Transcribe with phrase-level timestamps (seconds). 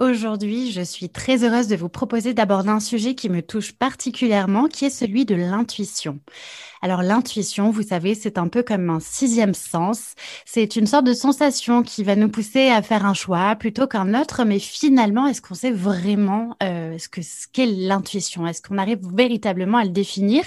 [0.00, 4.68] Aujourd'hui, je suis très heureuse de vous proposer d'aborder un sujet qui me touche particulièrement,
[4.68, 6.20] qui est celui de l'intuition.
[6.80, 10.14] Alors l'intuition, vous savez, c'est un peu comme un sixième sens.
[10.44, 14.20] C'est une sorte de sensation qui va nous pousser à faire un choix plutôt qu'un
[14.20, 14.44] autre.
[14.44, 18.46] Mais finalement, est-ce qu'on sait vraiment euh, ce que ce qu'est l'intuition?
[18.46, 20.44] Est-ce qu'on arrive véritablement à le définir?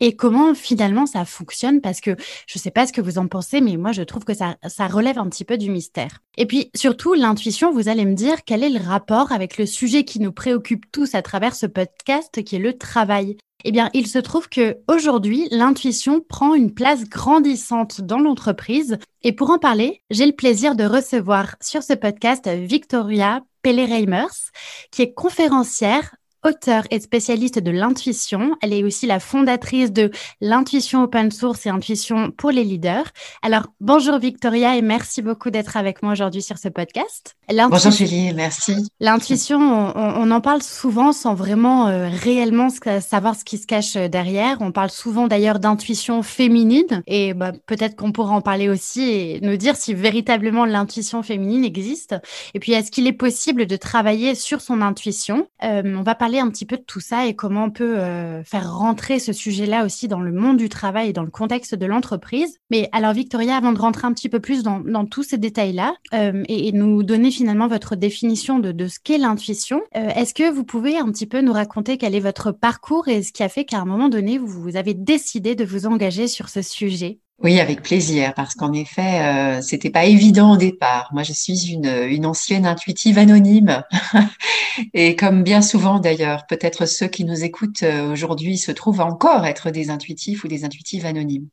[0.00, 1.80] Et comment finalement ça fonctionne?
[1.80, 4.24] Parce que je ne sais pas ce que vous en pensez, mais moi je trouve
[4.24, 6.18] que ça, ça relève un petit peu du mystère.
[6.38, 10.04] Et puis surtout, l'intuition, vous allez me dire quel est le rapport avec le sujet
[10.04, 13.36] qui nous préoccupe tous à travers ce podcast, qui est le travail?
[13.64, 18.98] Eh bien, il se trouve que aujourd'hui, l'intuition prend une place grandissante dans l'entreprise.
[19.22, 24.50] Et pour en parler, j'ai le plaisir de recevoir sur ce podcast Victoria Pelle-Reimers,
[24.90, 26.14] qui est conférencière,
[26.44, 28.56] auteure et spécialiste de l'intuition.
[28.62, 30.10] Elle est aussi la fondatrice de
[30.40, 33.10] l'intuition open source et intuition pour les leaders.
[33.42, 37.36] Alors, bonjour Victoria et merci beaucoup d'être avec moi aujourd'hui sur ce podcast.
[37.48, 38.88] Bonjour Julie, merci.
[38.98, 44.08] L'intuition, on, en parle souvent sans vraiment euh, réellement savoir ce qui se cache euh,
[44.08, 44.58] derrière.
[44.60, 49.40] On parle souvent d'ailleurs d'intuition féminine et bah, peut-être qu'on pourra en parler aussi et
[49.42, 52.14] nous dire si véritablement l'intuition féminine existe.
[52.54, 55.46] Et puis, est-ce qu'il est possible de travailler sur son intuition?
[55.62, 58.42] Euh, On va parler un petit peu de tout ça et comment on peut euh,
[58.44, 61.86] faire rentrer ce sujet-là aussi dans le monde du travail et dans le contexte de
[61.86, 62.58] l'entreprise.
[62.70, 66.42] Mais alors, Victoria, avant de rentrer un petit peu plus dans, tous ces détails-là euh,
[66.48, 70.96] et, nous donner finalement votre définition de, ce qu'est l'intuition, euh, est-ce que vous pouvez
[70.96, 73.78] un petit peu nous raconter quel est votre parcours et ce qui a fait qu'à
[73.78, 77.20] un moment donné, vous avez décidé de vous engager sur ce sujet?
[77.42, 81.08] Oui, avec plaisir, parce qu'en effet, euh, c'était pas évident au départ.
[81.12, 83.82] Moi, je suis une, ancienne intuitive anonyme,
[84.94, 89.44] et comme bien souvent d'ailleurs, peut-être ceux qui nous écoutent euh, aujourd'hui se trouvent encore
[89.44, 91.48] être des intuitifs ou des intuitives anonymes.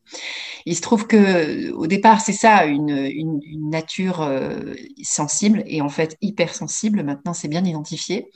[0.67, 3.39] Il se trouve que au départ, c'est ça, une
[3.71, 7.03] nature euh, sensible et en fait hypersensible.
[7.03, 8.27] Maintenant, c'est bien identifié,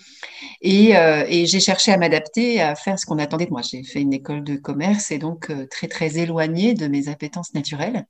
[0.62, 3.62] et, euh, et j'ai cherché à m'adapter, à faire ce qu'on attendait de moi.
[3.62, 8.06] J'ai fait une école de commerce et donc très très éloignée de mes appétences naturelle.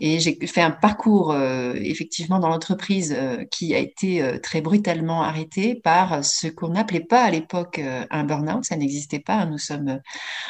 [0.00, 4.60] Et j'ai fait un parcours euh, effectivement dans l'entreprise euh, qui a été euh, très
[4.60, 7.80] brutalement arrêté par ce qu'on n'appelait pas à l'époque
[8.10, 8.64] un burn-out.
[8.64, 9.44] Ça n'existait pas.
[9.46, 10.00] Nous sommes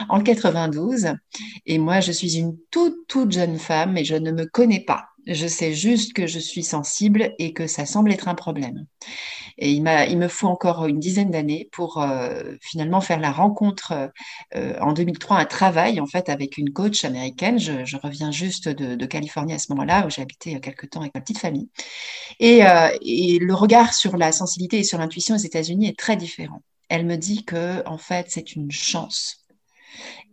[0.08, 1.14] en 92
[1.66, 5.07] et moi je suis une toute toute jeune femme et je ne me connais pas.
[5.28, 8.86] Je sais juste que je suis sensible et que ça semble être un problème.
[9.58, 14.10] Et il, il me faut encore une dizaine d'années pour euh, finalement faire la rencontre
[14.54, 17.58] euh, en 2003, un travail en fait avec une coach américaine.
[17.58, 21.00] Je, je reviens juste de, de, Californie à ce moment-là où j'ai habité quelques temps
[21.00, 21.68] avec ma petite famille.
[22.40, 26.16] Et, euh, et le regard sur la sensibilité et sur l'intuition aux États-Unis est très
[26.16, 26.62] différent.
[26.88, 29.44] Elle me dit que en fait c'est une chance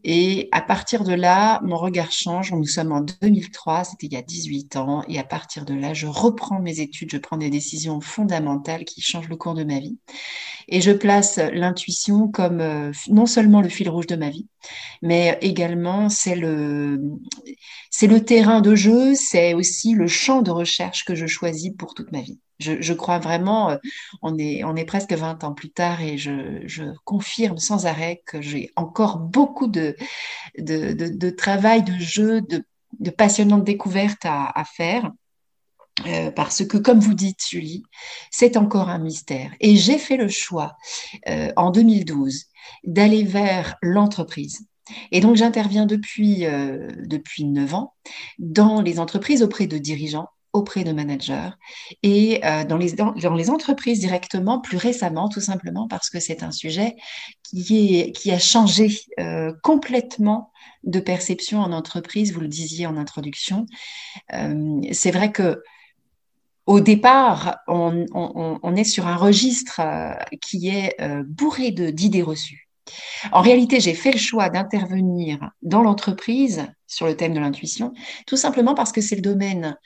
[0.08, 2.54] et à partir de là, mon regard change.
[2.54, 5.04] Nous sommes en 2003, c'était il y a 18 ans.
[5.08, 9.02] Et à partir de là, je reprends mes études, je prends des décisions fondamentales qui
[9.02, 9.98] changent le cours de ma vie.
[10.68, 14.48] Et je place l'intuition comme euh, non seulement le fil rouge de ma vie,
[15.02, 17.00] mais également c'est le,
[17.98, 21.94] c'est le terrain de jeu, c'est aussi le champ de recherche que je choisis pour
[21.94, 22.42] toute ma vie.
[22.60, 23.78] Je, crois vraiment, euh,
[24.22, 29.20] on est, presque 20 ans plus tard et je, confirme sans arrêt que j'ai encore
[29.20, 29.96] beaucoup de,
[31.38, 32.66] travail, de jeu, de,
[33.00, 35.10] de passionnantes découvertes à, faire.
[36.06, 37.84] Euh, parce que, comme vous dites, Julie,
[38.30, 39.52] c'est encore un mystère.
[39.62, 40.76] Et j'ai fait le choix
[41.30, 42.48] euh, en 2012
[42.84, 44.68] d'aller vers l'entreprise.
[45.12, 47.94] Et donc, j'interviens depuis, euh, depuis 9 ans
[48.40, 51.50] dans les entreprises auprès de dirigeants auprès de managers
[52.02, 52.40] et
[52.70, 56.96] dans, les, dans, les entreprises directement plus récemment, tout simplement parce que c'est un sujet
[57.44, 58.90] qui, est, qui a changé
[59.64, 60.54] complètement
[60.86, 63.66] de perception en entreprise, vous le disiez en introduction.
[64.30, 65.62] c'est vrai que
[66.66, 72.65] au départ, on, est sur un registre euh, qui est euh, bourré d'idées reçues.
[73.32, 77.94] En réalité, j'ai fait le choix d'intervenir dans l'entreprise sur le thème de l'intuition,
[78.28, 79.78] tout simplement parce que c'est le domaine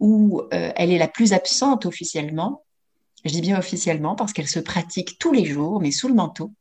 [0.00, 2.64] où euh, elle est la plus absente officiellement.
[3.24, 6.52] Je dis bien officiellement parce qu'elle se pratique tous les jours, mais sous le manteau.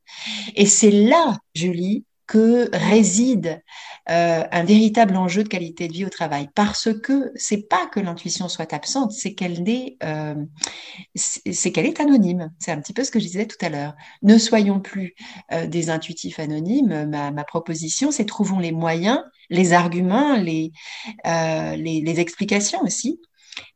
[0.56, 3.61] Et c'est là, Julie, que réside
[4.09, 6.49] euh, un véritable enjeu de qualité de vie au travail.
[6.55, 10.35] Parce que c'est pas que l'intuition soit absente, c'est qu'elle est, euh,
[11.45, 12.51] est anonyme.
[12.59, 13.95] C'est un petit peu ce que je disais tout à l'heure.
[14.21, 15.15] Ne soyons plus
[15.51, 17.05] euh, des intuitifs anonymes.
[17.09, 20.71] Ma, ma proposition, c'est trouvons les moyens, les arguments, les,
[21.25, 23.19] les, les, explications aussi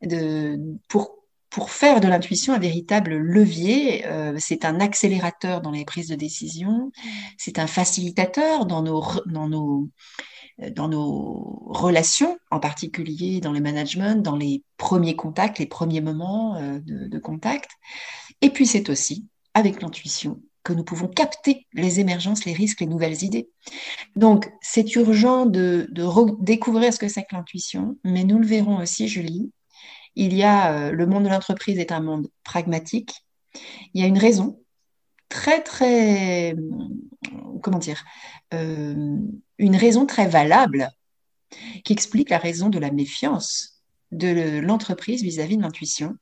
[0.01, 0.57] de,
[0.87, 1.17] pour
[1.49, 4.05] pour faire de l'intuition un véritable levier.
[4.07, 6.91] Euh, c'est un accélérateur dans les prises de décision,
[7.37, 9.89] c'est un facilitateur dans nos, dans nos,
[10.71, 16.55] dans nos relations, en particulier dans le management, dans les premiers contacts, les premiers moments
[16.55, 17.71] euh, de, contact.
[18.41, 22.87] Et puis c'est aussi avec l'intuition que nous pouvons capter les émergences, les risques, les
[22.87, 23.49] nouvelles idées.
[24.17, 28.77] Donc, c'est urgent de, de découvrir ce que c'est que l'intuition, mais nous le verrons
[28.81, 29.49] aussi, Julie,
[30.17, 33.23] il y a euh, le monde de l'entreprise est un monde pragmatique.
[33.93, 34.59] Il y a une raison
[35.29, 36.55] très très
[37.61, 38.03] comment dire
[38.53, 39.17] euh,
[39.57, 40.89] une raison très valable
[41.83, 46.15] qui explique la raison de la méfiance de l'entreprise vis-à-vis de l'intuition.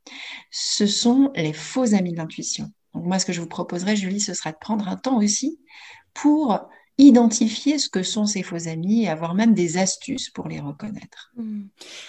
[0.52, 2.72] Ce sont les faux amis de l'intuition.
[2.94, 5.60] Donc moi, ce que je vous proposerais, Julie, ce sera de prendre un temps aussi
[6.14, 10.62] pour identifier ce que sont ces faux amis et avoir même des astuces pour les
[10.62, 11.32] reconnaître.
[11.36, 11.64] Hmm.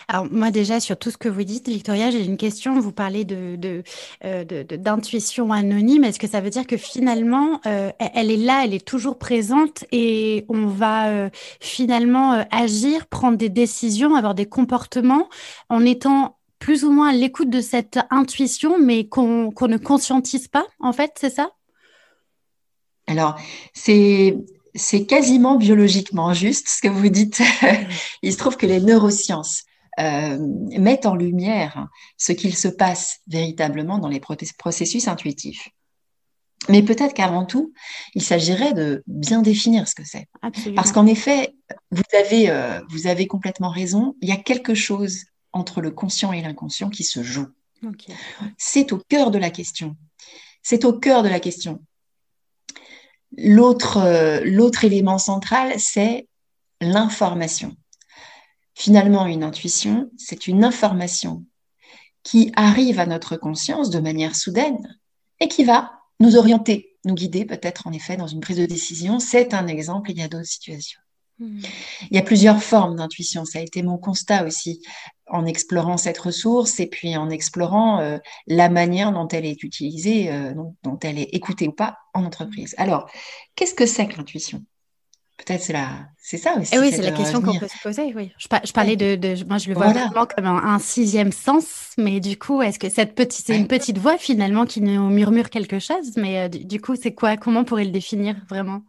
[0.06, 2.78] Alors moi déjà sur tout ce que vous dites, Victoria, j'ai une question.
[2.78, 3.82] Vous parlez de,
[4.24, 6.04] euh, d'intuition anonyme.
[6.04, 9.84] Est-ce que ça veut dire que finalement euh, elle est là, elle est toujours présente
[9.90, 11.30] et on va euh,
[11.60, 15.28] finalement agir, prendre des décisions, avoir des comportements
[15.68, 20.66] en étant plus ou moins à l'écoute de cette intuition, mais qu'on ne conscientise pas,
[20.80, 21.50] en fait, c'est ça?
[23.06, 23.38] Alors,
[23.72, 24.36] c'est
[24.76, 27.42] c'est quasiment biologiquement juste ce que vous dites.
[28.22, 29.64] Il se trouve que les neurosciences
[29.98, 30.38] euh,
[30.78, 31.88] mettent en lumière
[32.18, 35.70] ce qu'il se passe véritablement dans les processus intuitifs.
[36.68, 37.72] Mais peut-être qu'avant tout,
[38.14, 40.26] il s'agirait de bien définir ce que c'est.
[40.74, 41.54] Parce qu'en effet,
[41.90, 46.32] vous avez, euh, vous avez complètement raison, il y a quelque chose entre le conscient
[46.32, 47.46] et l'inconscient qui se joue.
[48.58, 49.96] C'est au cœur de la question.
[50.62, 51.80] C'est au cœur de la question.
[53.36, 56.28] L'autre, euh, l'autre élément central, c'est
[56.80, 57.76] l'information.
[58.74, 61.44] Finalement, une intuition, c'est une information
[62.22, 64.98] qui arrive à notre conscience de manière soudaine
[65.40, 69.18] et qui va nous orienter, nous guider peut-être en effet dans une prise de décision.
[69.18, 71.00] C'est un exemple, il y a d'autres situations.
[71.38, 71.60] Hmm.
[72.10, 73.44] Il y a plusieurs formes d'intuition.
[73.44, 74.82] Ça a été mon constat aussi
[75.28, 80.32] en explorant cette ressource et puis en explorant euh, la manière dont elle est utilisée,
[80.32, 82.74] euh, dont, elle est écoutée ou pas en entreprise.
[82.78, 83.10] Alors,
[83.54, 84.62] qu'est-ce que c'est que l'intuition?
[85.36, 86.74] Peut-être c'est la, c'est ça aussi.
[86.74, 88.14] Et eh oui, c'est la question qu'on peut se poser.
[88.14, 92.38] Oui, je, parlais de, moi je le vois vraiment comme un, sixième sens, mais du
[92.38, 96.16] coup, est-ce que cette petite, c'est une petite voix finalement qui nous murmure quelque chose,
[96.16, 97.36] mais euh, du, du coup, c'est quoi?
[97.36, 98.80] Comment on pourrait le définir vraiment?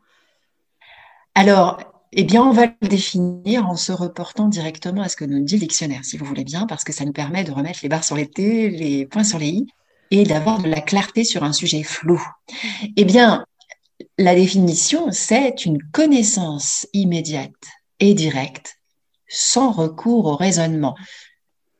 [1.35, 5.43] Alors, eh bien, on va le définir en se reportant directement à ce que nous
[5.43, 7.89] dit le dictionnaire, si vous voulez bien, parce que ça nous permet de remettre les
[7.89, 9.67] barres sur les T, les points sur les I,
[10.11, 12.21] et d'avoir de la clarté sur un sujet flou.
[12.95, 13.45] Eh bien,
[14.17, 17.51] la définition, c'est une connaissance immédiate
[17.99, 18.77] et directe,
[19.27, 20.95] sans recours au raisonnement.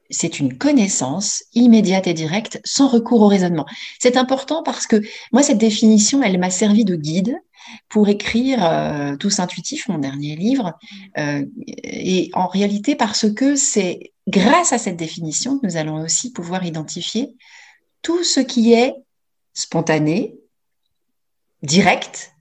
[0.09, 3.65] C'est une connaissance immédiate et directe, sans recours au raisonnement.
[3.99, 7.37] C'est important parce que moi, cette définition, elle m'a servi de guide
[7.89, 10.73] pour écrire euh, Tous intuitifs, mon dernier livre.
[11.17, 16.31] Euh, et en réalité, parce que c'est grâce à cette définition que nous allons aussi
[16.31, 17.35] pouvoir identifier
[18.01, 18.93] tout ce qui est
[19.53, 20.35] spontané,
[21.63, 22.33] direct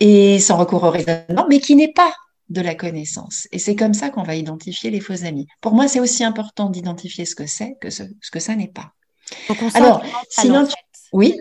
[0.00, 2.12] et sans recours au raisonnement, mais qui n'est pas
[2.48, 3.48] de la connaissance.
[3.50, 5.46] Et c'est comme ça qu'on va identifier les faux amis.
[5.60, 8.92] Pour moi, c'est aussi important d'identifier ce que c'est que ce, que ça n'est pas.
[9.74, 10.68] Alors, sinon,
[11.12, 11.38] oui.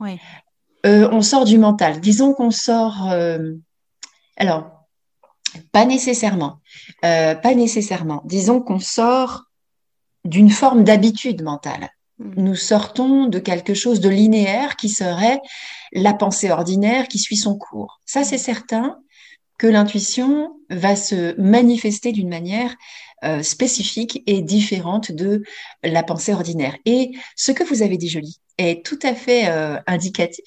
[0.00, 0.18] oui.
[0.86, 2.00] Euh, on sort du mental.
[2.00, 3.10] Disons qu'on sort.
[3.10, 3.52] Euh,
[4.36, 4.86] alors,
[5.72, 6.60] pas nécessairement.
[7.04, 8.22] Euh, pas nécessairement.
[8.24, 9.44] Disons qu'on sort
[10.24, 11.90] d'une forme d'habitude mentale.
[12.18, 12.42] Mm.
[12.42, 15.40] Nous sortons de quelque chose de linéaire qui serait
[15.92, 18.00] la pensée ordinaire qui suit son cours.
[18.06, 18.98] Ça, c'est certain
[19.58, 22.74] que l'intuition va se manifester d'une manière
[23.22, 25.42] euh, spécifique et différente de
[25.82, 26.74] la pensée ordinaire.
[26.86, 30.44] Et ce que vous avez dit, Jolie, est tout à fait euh, indicatif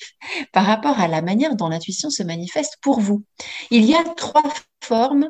[0.51, 3.23] par rapport à la manière dont l'intuition se manifeste pour vous.
[3.71, 4.43] Il y a trois
[4.83, 5.29] formes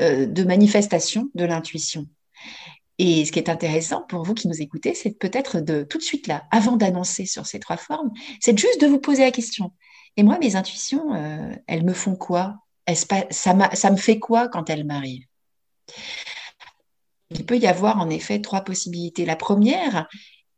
[0.00, 2.06] euh, de manifestation de l'intuition.
[2.98, 6.02] Et ce qui est intéressant pour vous qui nous écoutez, c'est peut-être de tout de
[6.02, 9.72] suite là, avant d'annoncer sur ces trois formes, c'est juste de vous poser la question.
[10.16, 12.56] Et moi, mes intuitions, euh, elles me font quoi?
[13.30, 15.26] Ça, ça me fait quoi quand elles m'arrivent?
[17.30, 19.24] Il peut y avoir en effet trois possibilités.
[19.24, 20.08] La première,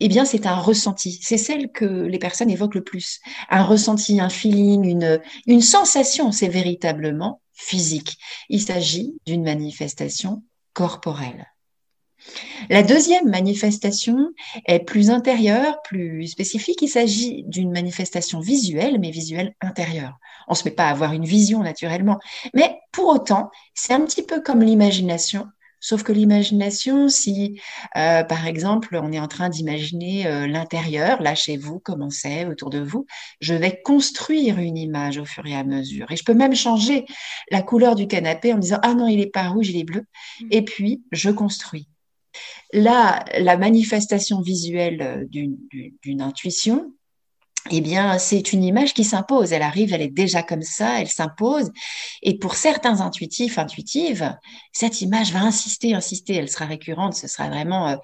[0.05, 1.19] eh bien, c'est un ressenti.
[1.23, 3.21] C'est celle que les personnes évoquent le plus.
[3.51, 8.19] Un ressenti, un feeling, une, une sensation, c'est véritablement physique.
[8.49, 10.43] Il s'agit d'une manifestation
[10.73, 11.47] corporelle.
[12.71, 14.31] La deuxième manifestation
[14.67, 16.81] est plus intérieure, plus spécifique.
[16.83, 20.19] Il s'agit d'une manifestation visuelle, mais visuelle intérieure.
[20.49, 22.19] On ne se met pas à avoir une vision naturellement.
[22.55, 25.47] Mais pour autant, c'est un petit peu comme l'imagination.
[25.85, 27.61] Sauf que l'imagination, si
[27.97, 32.47] euh, par exemple on est en train d'imaginer euh, l'intérieur, là chez vous, comment c'est
[32.47, 33.05] autour de vous,
[33.41, 36.11] je vais construire une image au fur et à mesure.
[36.13, 37.05] Et je peux même changer
[37.51, 40.05] la couleur du canapé en disant ah non il est pas rouge, il est bleu.
[40.41, 40.47] Mmh.
[40.53, 41.89] Et puis je construis.
[42.73, 46.95] Là, la manifestation visuelle euh, d'une intuition,
[47.71, 49.53] eh bien, c'est une image qui s'impose.
[49.53, 51.71] Elle arrive, elle est déjà comme ça, elle s'impose.
[52.23, 54.37] Et pour certains intuitifs, intuitives,
[54.73, 56.35] cette image va insister, insister.
[56.35, 57.15] Elle sera récurrente.
[57.15, 57.97] Ce sera vraiment euh,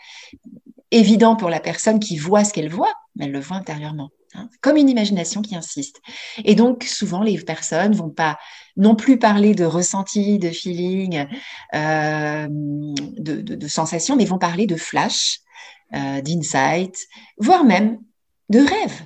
[0.91, 4.11] évident pour la personne qui voit ce qu'elle voit, mais elle le voit intérieurement.
[4.35, 4.51] Hein.
[4.61, 6.03] comme une imagination qui insiste.
[6.45, 8.39] Et donc, souvent, les personnes vont pas
[8.77, 11.27] non plus parler de ressenti, de feeling,
[11.75, 15.41] euh, de, de, sensations, mais vont parler de flash,
[15.95, 17.07] euh, d'insight,
[17.39, 17.99] voire même
[18.51, 19.03] de rêve.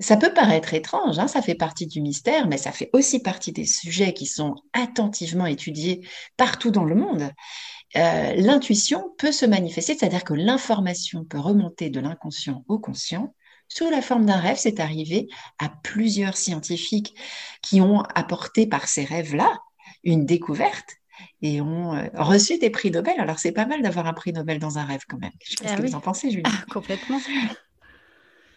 [0.00, 3.52] Ça peut paraître étrange, hein, ça fait partie du mystère, mais ça fait aussi partie
[3.52, 7.30] des sujets qui sont attentivement étudiés partout dans le monde.
[7.96, 13.34] Euh, l'intuition peut se manifester, c'est-à-dire que l'information peut remonter de l'inconscient au conscient
[13.68, 14.56] sous la forme d'un rêve.
[14.58, 15.28] C'est arrivé
[15.60, 17.14] à plusieurs scientifiques
[17.62, 19.58] qui ont apporté par ces rêves-là
[20.02, 20.96] une découverte
[21.40, 23.14] et ont euh, reçu des prix Nobel.
[23.18, 25.30] Alors c'est pas mal d'avoir un prix Nobel dans un rêve quand même.
[25.44, 26.42] Je sais pas ce ah que vous en pensez, Julie.
[26.46, 27.20] Ah, complètement.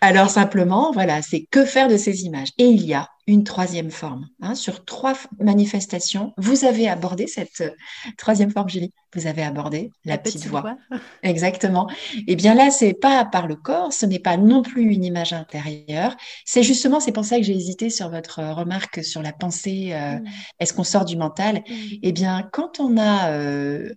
[0.01, 2.49] Alors simplement, voilà, c'est que faire de ces images.
[2.57, 4.27] Et il y a une troisième forme.
[4.41, 7.71] Hein, sur trois manifestations, vous avez abordé cette euh,
[8.17, 8.93] troisième forme, Julie.
[9.13, 10.77] Vous avez abordé la, petite, voix.
[11.23, 11.89] Exactement.
[12.15, 15.03] Et eh bien là, c'est pas par le corps, ce n'est pas non plus une
[15.03, 16.15] image intérieure.
[16.45, 19.89] C'est justement, c'est pour ça que j'ai hésité sur votre remarque sur la pensée.
[19.91, 20.25] Euh, mm.
[20.59, 21.63] Est-ce qu'on sort du mental?
[21.67, 21.73] Mm.
[22.03, 23.89] Eh bien, quand on a euh,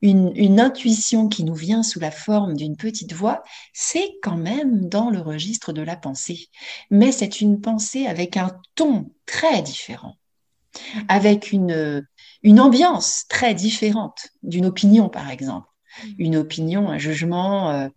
[0.00, 5.10] une, intuition qui nous vient sous la forme d'une petite voix, c'est quand même dans
[5.10, 6.48] le registre de la pensée.
[6.90, 10.16] Mais c'est une pensée avec un ton très différent,
[11.08, 12.06] avec une,
[12.42, 15.68] une ambiance très différente d'une opinion, par exemple.
[16.18, 17.88] Une opinion, un jugement euh,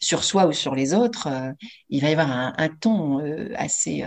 [0.00, 1.52] sur soi ou sur les autres, euh,
[1.88, 4.04] il va y avoir un, ton euh, assez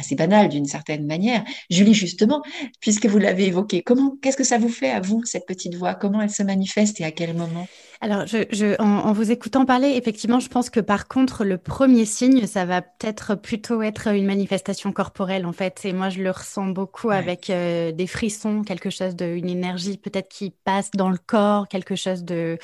[0.00, 1.44] assez banal d'une certaine manière.
[1.70, 2.42] Julie, justement,
[2.80, 5.94] puisque vous l'avez évoqué, comment, qu'est-ce que ça vous fait à vous, cette petite voix?
[5.94, 7.66] Comment elle se manifeste et à quel moment?
[8.02, 12.46] Alors, je, en, vous écoutant parler, effectivement, je pense que par contre, le premier signe,
[12.46, 15.84] ça va peut-être plutôt être une manifestation corporelle, en fait.
[15.84, 19.98] Et moi, je le ressens beaucoup avec euh, des frissons, quelque chose de, une énergie
[19.98, 22.56] peut-être qui passe dans le corps, quelque chose de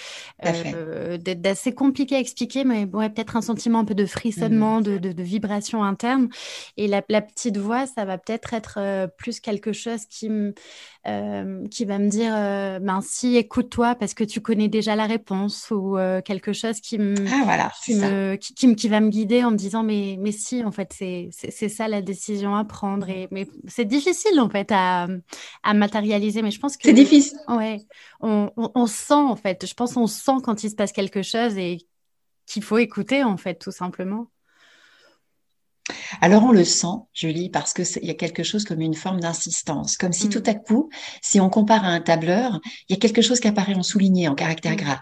[0.46, 4.84] euh, d'assez compliqué à expliquer, mais ouais, peut-être un sentiment un peu de frissonnement, mmh.
[4.84, 6.30] de, de, vibration interne.
[6.78, 10.54] Et la, la, petite voix, ça va peut-être être, euh, plus quelque chose qui me
[11.06, 12.32] euh, qui va me dire
[12.80, 16.98] ben si écoute-toi parce que tu connais déjà la réponse ou euh, quelque chose qui
[16.98, 20.32] me ah, voilà, qui, me, qui, qui, va me guider en me disant mais mais
[20.32, 23.08] si en fait c'est c'est ça la décision à prendre.
[23.08, 25.06] Et mais c'est difficile en fait à,
[25.62, 27.38] à matérialiser mais je pense que c'est difficile.
[27.48, 27.80] Ouais.
[28.20, 29.66] On, on, on, sent en fait.
[29.66, 31.86] Je pense on sent quand il se passe quelque chose et
[32.46, 34.28] qu'il faut écouter en fait tout simplement
[36.20, 39.96] alors on le sent, Julie, parce qu'il y a quelque chose comme une forme d'insistance,
[39.96, 40.50] comme si tout mm.
[40.50, 40.90] à coup,
[41.22, 44.28] si on compare à un tableur, il y a quelque chose qui apparaît en souligné,
[44.28, 44.76] en caractère mm.
[44.76, 45.00] gras.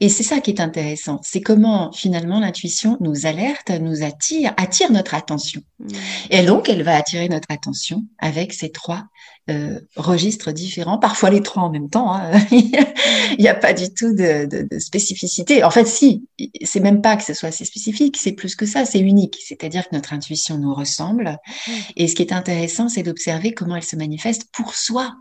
[0.00, 4.90] Et c'est ça qui est intéressant, c'est comment finalement l'intuition nous alerte, nous attire, attire
[4.92, 5.62] notre attention.
[5.78, 5.88] Mm.
[6.30, 9.04] Et donc elle va attirer notre attention avec ces trois
[9.50, 12.12] euh, registres différents, parfois les trois en même temps.
[12.12, 12.32] Hein.
[12.50, 15.64] Il n'y a pas du tout de, de, de, spécificité.
[15.64, 16.26] En fait, si,
[16.62, 19.38] c'est même pas que ce soit assez spécifique, c'est plus que ça, c'est unique.
[19.42, 21.38] C'est-à-dire que notre intuition nous ressemble.
[21.96, 25.14] Et ce qui est intéressant, c'est d'observer comment elle se manifeste pour soi.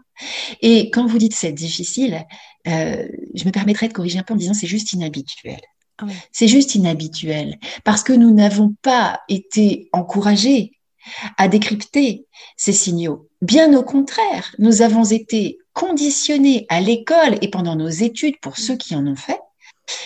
[0.62, 2.26] Et quand vous dites c'est difficile,
[2.68, 5.60] euh, je me permettrai de corriger un peu en disant c'est juste inhabituel.
[6.32, 10.74] C'est juste inhabituel parce que nous n'avons pas été encouragés
[11.38, 13.27] à décrypter ces signaux.
[13.42, 18.76] Bien au contraire, nous avons été conditionnés à l'école et pendant nos études, pour ceux
[18.76, 19.40] qui en ont fait,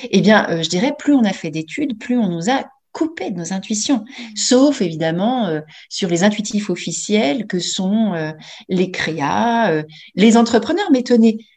[0.09, 3.31] eh bien, euh, je dirais, plus on a fait d'études, plus on nous a coupé
[3.31, 4.03] de nos intuitions,
[4.35, 8.33] sauf évidemment euh, sur les intuitifs officiels que sont euh,
[8.67, 9.81] les créas,
[10.15, 11.03] les entrepreneurs, mais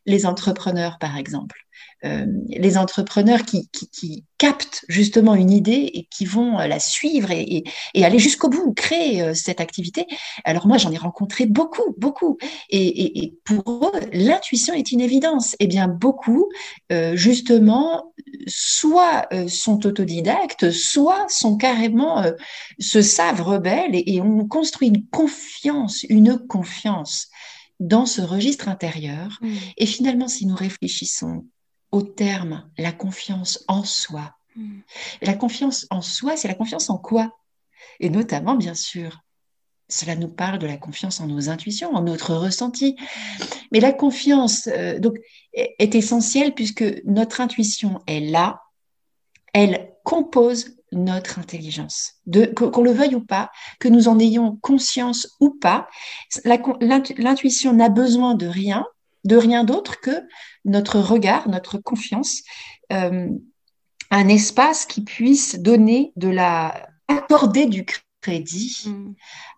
[0.06, 1.63] les entrepreneurs par exemple.
[2.04, 3.68] Euh, les entrepreneurs qui,
[4.36, 9.22] captent justement une idée et qui vont euh, la suivre et, aller jusqu'au bout, créer
[9.22, 10.06] euh, cette activité.
[10.44, 12.36] Alors moi, j'en ai rencontré beaucoup, beaucoup.
[12.68, 15.56] Et, pour eux, l'intuition est une évidence.
[15.60, 16.48] Eh bien, beaucoup,
[17.14, 18.12] justement,
[18.46, 22.24] soit sont autodidactes, soit sont carrément,
[22.78, 27.28] se savent rebelles et, et ont construit une confiance, une confiance
[27.80, 29.38] dans ce registre intérieur.
[29.40, 29.54] Mmh.
[29.78, 31.44] Et finalement, si nous réfléchissons
[31.94, 34.34] au terme la confiance en soi.
[34.56, 34.80] Hmm.
[35.22, 37.30] La confiance en soi, c'est la confiance en quoi?
[38.00, 39.20] Et notamment, bien sûr,
[39.88, 42.96] cela nous parle de la confiance en nos intuitions, en notre ressenti.
[43.70, 45.18] Mais la confiance euh, donc,
[45.52, 48.60] est essentielle puisque notre intuition est là,
[49.52, 52.14] elle compose notre intelligence.
[52.56, 55.86] Qu'on le veuille ou pas, que nous en ayons conscience ou pas,
[56.44, 58.84] l'intuition n'a besoin de rien,
[59.24, 60.26] de rien d'autre que
[60.64, 62.42] notre regard, notre confiance,
[62.92, 63.28] euh,
[64.10, 67.86] un espace qui puisse donner de la, accorder du
[68.20, 69.14] crédit mm.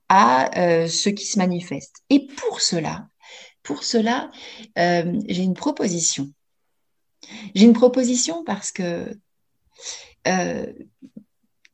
[0.08, 1.96] à euh, ce qui se manifeste.
[2.10, 3.08] Et pour cela,
[3.62, 4.30] pour cela,
[4.78, 6.30] euh, j'ai une proposition.
[7.54, 9.18] J'ai une proposition parce que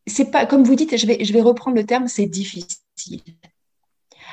[0.06, 3.22] c'est pas, comme vous dites, je vais, je vais reprendre le terme, c'est difficile.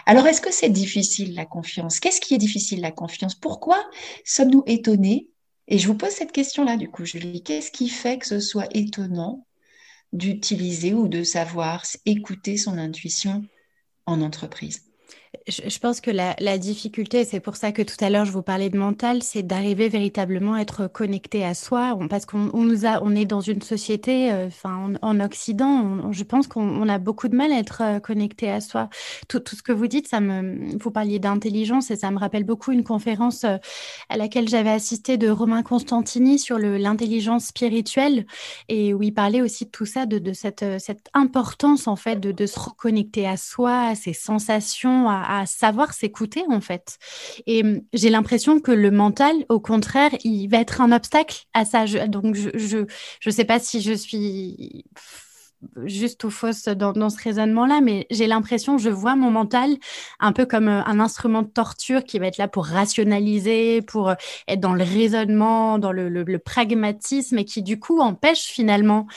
[0.09, 1.99] Alors, est-ce que c'est difficile la confiance?
[1.99, 3.35] Qu'est-ce qui est difficile la confiance?
[3.35, 3.87] Pourquoi
[4.25, 5.29] sommes-nous étonnés?
[5.67, 7.43] Et je vous pose cette question-là, du coup, Julie.
[7.43, 9.45] Qu'est-ce qui fait que ce soit étonnant
[10.11, 13.45] d'utiliser ou de savoir écouter son intuition
[14.07, 14.88] en entreprise?
[15.47, 18.69] Je, pense que la, difficulté, c'est pour ça que tout à l'heure je vous parlais
[18.69, 23.15] de mental, c'est d'arriver véritablement à être connecté à soi, parce qu'on nous a, on
[23.15, 27.59] est dans une société, euh, en, Occident, je pense qu'on a beaucoup de mal à
[27.59, 28.89] être euh, connecté à soi.
[29.27, 30.09] Tout, ce que vous dites,
[30.79, 33.57] vous parliez d'intelligence et ça me rappelle beaucoup une conférence euh,
[34.09, 38.25] à laquelle j'avais assisté de Romain Constantini sur l'intelligence spirituelle
[38.67, 40.65] et où il parlait aussi de tout ça, de, cette,
[41.13, 46.61] importance en fait de se reconnecter à soi, à ses sensations, à savoir s'écouter en
[46.61, 46.97] fait.
[47.45, 51.63] Et hum, j'ai l'impression que le mental, au contraire, il va être un obstacle à
[51.65, 51.85] ça.
[52.07, 52.85] donc je, je
[53.19, 54.85] je sais pas si je suis
[55.85, 59.77] juste ou fausse dans, ce raisonnement-là, mais j'ai l'impression, je vois mon mental
[60.19, 64.09] un peu comme euh, un instrument de torture qui va être là pour rationaliser, pour
[64.09, 64.15] euh,
[64.47, 69.07] être dans le raisonnement, dans le pragmatisme, et qui du coup empêche finalement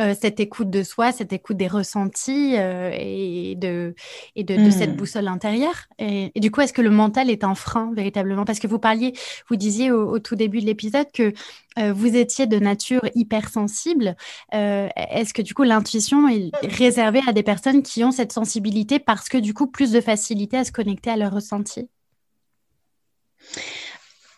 [0.00, 3.94] euh, cette écoute de soi, cette écoute des ressentis euh, et, de,
[4.36, 4.96] et de, cette hmm.
[4.96, 5.86] boussole intérieure.
[5.98, 8.44] Et, du coup, est-ce que le mental est un frein véritablement?
[8.44, 9.12] Parce que vous parliez,
[9.48, 11.32] vous disiez au, tout début de l'épisode que
[11.78, 14.16] euh, vous étiez de nature hypersensible.
[14.52, 19.28] est-ce que du coup, l'intuition est réservée à des personnes qui ont cette sensibilité parce
[19.28, 21.88] que du coup, plus de facilité à se connecter à leurs ressentis?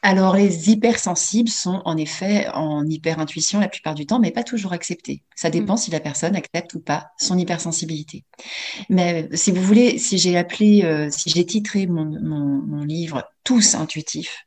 [0.02, 4.72] Alors, les hypersensibles sont en effet en hyperintuition la plupart du temps, mais pas toujours
[4.72, 5.22] acceptés.
[5.36, 5.52] Ça mm.
[5.52, 8.24] dépend si la personne accepte ou pas son hypersensibilité.
[8.88, 13.74] Mais si vous voulez, si j'ai appelé, euh, si j'ai titré mon, mon, livre Tous
[13.74, 14.46] intuitifs,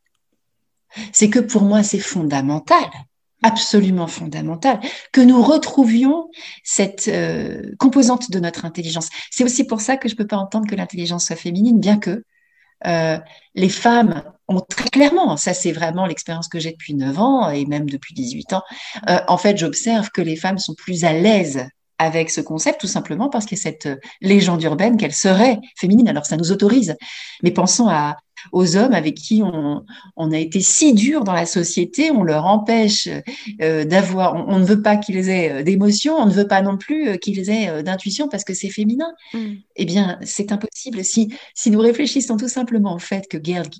[1.11, 2.89] c'est que pour moi, c'est fondamental
[3.45, 4.79] absolument fondamental,
[5.11, 6.29] que nous retrouvions
[6.63, 9.09] cette euh, composante de notre intelligence.
[9.31, 11.99] C'est aussi pour ça que je ne peux pas entendre que l'intelligence soit féminine, bien
[11.99, 12.23] que
[12.87, 13.19] euh,
[13.53, 14.23] les femmes
[14.69, 18.53] très clairement, ça c'est vraiment l'expérience que j'ai depuis 9 ans et même depuis 18
[18.53, 18.63] ans,
[19.09, 21.65] euh, en fait j'observe que les femmes sont plus à l'aise
[21.99, 23.89] avec ce concept, tout simplement parce qu'il y a cette
[24.21, 26.07] légende urbaine qu'elle serait féminine.
[26.09, 26.95] Alors ça nous autorise.
[27.43, 28.17] Mais pensons à,
[28.51, 29.85] aux hommes avec qui on,
[30.17, 33.07] on, a été si dur dans la société, on leur empêche
[33.61, 36.77] euh, d'avoir, on, ne veut pas qu'ils aient euh, d'émotions, on ne veut pas non
[36.77, 39.11] plus euh, qu'ils aient d'intuition parce que c'est féminin.
[39.33, 39.53] Mm.
[39.75, 41.03] Eh bien, c'est impossible.
[41.03, 43.73] Si, si nous réfléchissons tout simplement au fait que Gerd,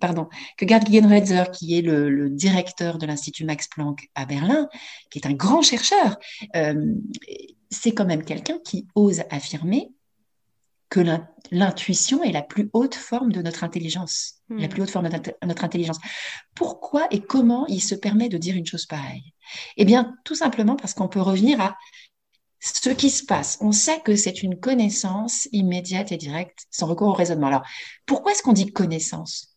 [0.00, 4.68] pardon, que Gerd Gigenretzer, qui est le, le directeur de l'Institut Max Planck à Berlin,
[5.10, 6.16] qui est un grand chercheur,
[7.70, 9.90] c'est quand même quelqu'un qui ose affirmer
[10.90, 11.00] que
[11.50, 14.70] l'intuition est la plus haute forme de notre intelligence, la hmm.
[14.70, 15.98] plus haute forme de notre intelligence.
[16.54, 19.34] Pourquoi et comment il se permet de dire une chose pareille?
[19.76, 21.76] Eh bien, tout simplement parce qu'on peut revenir à
[22.60, 23.58] ce qui se passe.
[23.60, 27.46] On sait que c'est une connaissance immédiate et directe sans recours au raisonnement.
[27.48, 27.62] Alors,
[28.06, 29.56] pourquoi est-ce qu'on dit connaissance?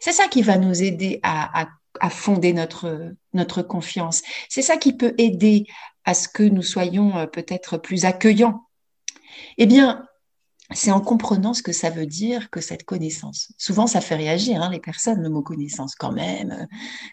[0.00, 1.68] C'est ça qui va nous aider à,
[2.10, 4.22] fonder notre, notre confiance.
[4.48, 5.66] C'est ça qui peut aider
[6.04, 8.62] à ce que nous soyons euh, peut-être plus accueillants.
[9.58, 10.06] Eh bien,
[10.72, 13.52] c'est en comprenant ce que ça veut dire que cette connaissance.
[13.58, 16.52] Souvent, ça fait réagir hein, les personnes, le mot connaissance quand même.
[16.52, 16.66] Euh,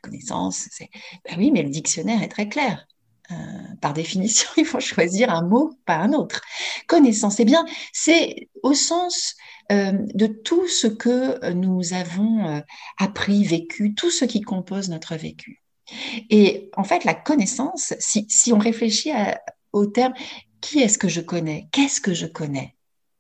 [0.03, 0.89] connaissance, c'est...
[1.25, 2.85] Ben oui, mais le dictionnaire est très clair.
[3.31, 3.35] Euh,
[3.81, 6.41] par définition, il faut choisir un mot, pas un autre.
[6.87, 9.35] Connaissance, eh bien, c'est au sens
[9.71, 12.61] euh, de tout ce que nous avons euh,
[12.97, 15.61] appris, vécu, tout ce qui compose notre vécu.
[16.29, 19.11] Et en fait, la connaissance, si, si on réfléchit
[19.73, 20.13] au terme,
[20.61, 21.67] qui est-ce que je connais?
[21.71, 22.76] Qu'est-ce que je connais?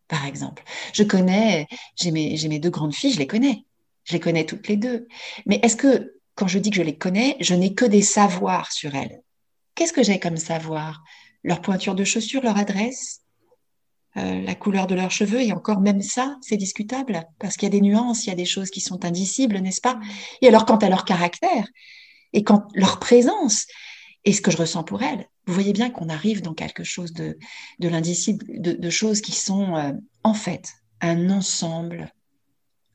[0.07, 3.65] Par exemple, je connais, j'ai mes, mes deux grandes filles, je les connais.
[4.05, 5.07] Je les connais toutes les deux.
[5.45, 8.71] Mais est-ce que quand je dis que je les connais, je n'ai que des savoirs
[8.71, 9.21] sur elles?
[9.75, 11.03] Qu'est-ce que j'ai comme savoir?
[11.43, 13.21] Leur pointure de chaussures, leur adresse,
[14.15, 17.71] euh, la couleur de leurs cheveux, et encore même ça, c'est discutable, parce qu'il y
[17.71, 19.99] a des nuances, il y a des choses qui sont indicibles, n'est-ce pas?
[20.41, 21.67] Et alors, quant à leur caractère,
[22.33, 23.67] et quand leur présence,
[24.27, 27.13] et ce que je ressens pour elles, vous voyez bien qu'on arrive dans quelque chose
[27.13, 27.37] de,
[27.79, 29.93] de l'indicible, de, choses qui sont euh,
[30.25, 32.11] en fait un ensemble,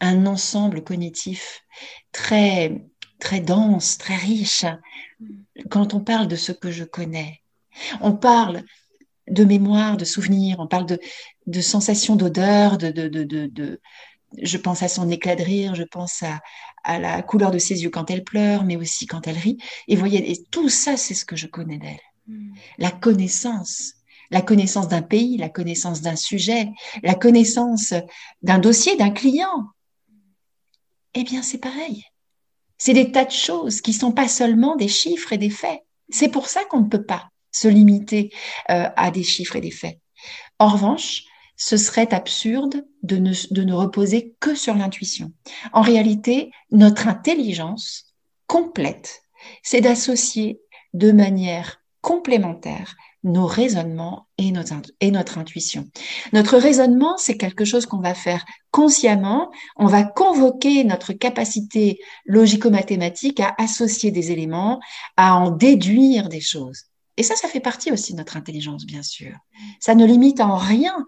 [0.01, 1.63] un ensemble cognitif
[2.13, 2.85] très
[3.19, 4.67] très dense, très riche,
[5.71, 7.41] quand on parle de ce que je connais.
[8.03, 8.63] On parle
[9.27, 10.99] de mémoire, de souvenirs, on parle de,
[11.47, 13.81] de sensations d'odeur, de, de, de,
[14.41, 16.41] je pense à son éclat de rire, je pense à,
[16.85, 19.59] à, la couleur de ses yeux quand elle pleure, mais aussi quand elle rit.
[19.89, 22.01] Et voyez, et tout ça, c'est ce que je connais d'elle.
[22.27, 22.53] Hmm.
[22.79, 23.95] La connaissance,
[24.31, 26.71] la connaissance d'un pays, la connaissance d'un sujet,
[27.03, 27.95] la connaissance
[28.43, 29.69] d'un dossier, d'un client.
[31.15, 32.05] Eh bien, c'est pareil.
[32.79, 35.81] C'est des tas de choses qui sont pas seulement des chiffres et des faits.
[36.09, 38.33] C'est pour ça qu'on ne peut pas se limiter
[38.71, 39.99] euh, à des chiffres et des faits.
[40.59, 41.25] En revanche,
[41.65, 45.33] ce serait absurde de ne, de ne reposer que sur l'intuition.
[45.73, 48.17] En réalité, notre intelligence
[48.49, 49.23] complète,
[49.63, 50.61] c'est d'associer
[50.93, 55.89] de manière complémentaire nos raisonnements et notre, et notre intuition.
[56.33, 59.53] Notre raisonnement, c'est quelque chose qu'on va faire consciemment.
[59.77, 64.81] On va convoquer notre capacité logico-mathématique à associer des éléments,
[65.17, 66.87] à en déduire des choses.
[67.17, 69.37] Et ça, ça fait partie aussi de notre intelligence, bien sûr.
[69.79, 71.07] Ça ne limite en rien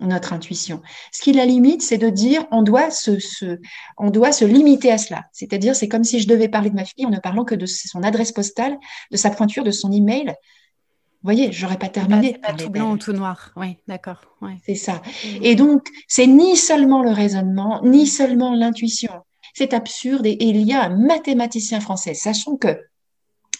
[0.00, 0.82] notre intuition.
[1.12, 3.58] Ce qui la limite, c'est de dire on doit se, se,
[3.96, 5.24] on doit se limiter à cela.
[5.32, 7.66] C'est-à-dire, c'est comme si je devais parler de ma fille en ne parlant que de
[7.66, 8.78] son adresse postale,
[9.10, 10.34] de sa pointure, de son email,
[11.22, 12.38] vous voyez, j'aurais pas terminé.
[12.40, 13.50] Pas, tout blanc ou tout noir.
[13.56, 14.20] Oui, d'accord.
[14.64, 15.02] C'est ça.
[15.42, 19.10] Et donc, c'est ni seulement le raisonnement, ni seulement l'intuition.
[19.52, 22.14] C'est absurde et, il y a un mathématicien français.
[22.14, 22.80] Sachant que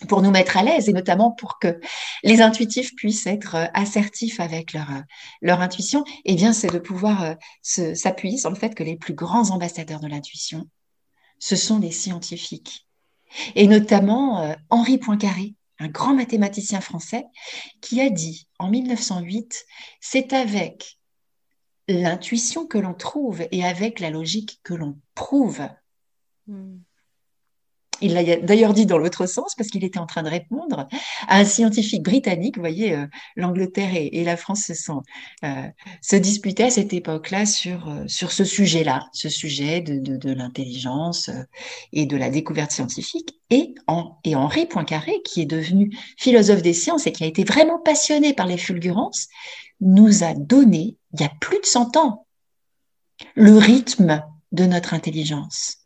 [0.06, 1.80] pour nous mettre à l'aise et notamment pour que
[2.22, 5.00] les intuitifs puissent être euh, assertifs avec leur, euh,
[5.42, 9.14] leur intuition, eh bien, c'est de pouvoir euh, s'appuyer sur le fait que les plus
[9.14, 10.68] grands ambassadeurs de l'intuition,
[11.38, 12.86] ce sont des scientifiques.
[13.54, 17.26] Et notamment Henri Poincaré, un grand mathématicien français,
[17.82, 19.66] qui a dit en 1908,
[20.00, 20.98] c'est avec
[21.88, 25.68] l'intuition que l'on trouve et avec la logique que l'on prouve.
[26.46, 26.78] Hmm.
[28.00, 30.86] Il l'a d'ailleurs dit dans l'autre sens parce qu'il était en train de répondre
[31.26, 32.56] à un scientifique britannique.
[32.56, 33.06] Vous voyez, euh,
[33.36, 34.70] l'Angleterre et, la France
[35.44, 35.48] euh,
[36.00, 41.30] se disputaient à cette époque-là sur, euh, ce sujet-là, ce sujet de, l'intelligence
[41.92, 43.34] et de la découverte scientifique.
[43.50, 43.74] Et,
[44.24, 48.34] et Henri Poincaré, qui est devenu philosophe des sciences et qui a été vraiment passionné
[48.34, 49.28] par les fulgurances,
[49.80, 52.26] nous a donné, il y a plus de 100 ans,
[53.34, 55.78] le rythme de notre intelligence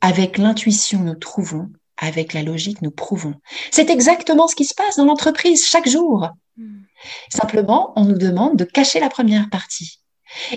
[0.00, 1.70] avec l'intuition, nous trouvons.
[2.00, 3.34] Avec la logique, nous prouvons.
[3.72, 6.28] C'est exactement ce qui se passe dans l'entreprise chaque jour.
[6.56, 6.82] Hmm.
[7.28, 9.98] Simplement, on nous demande de cacher la première partie.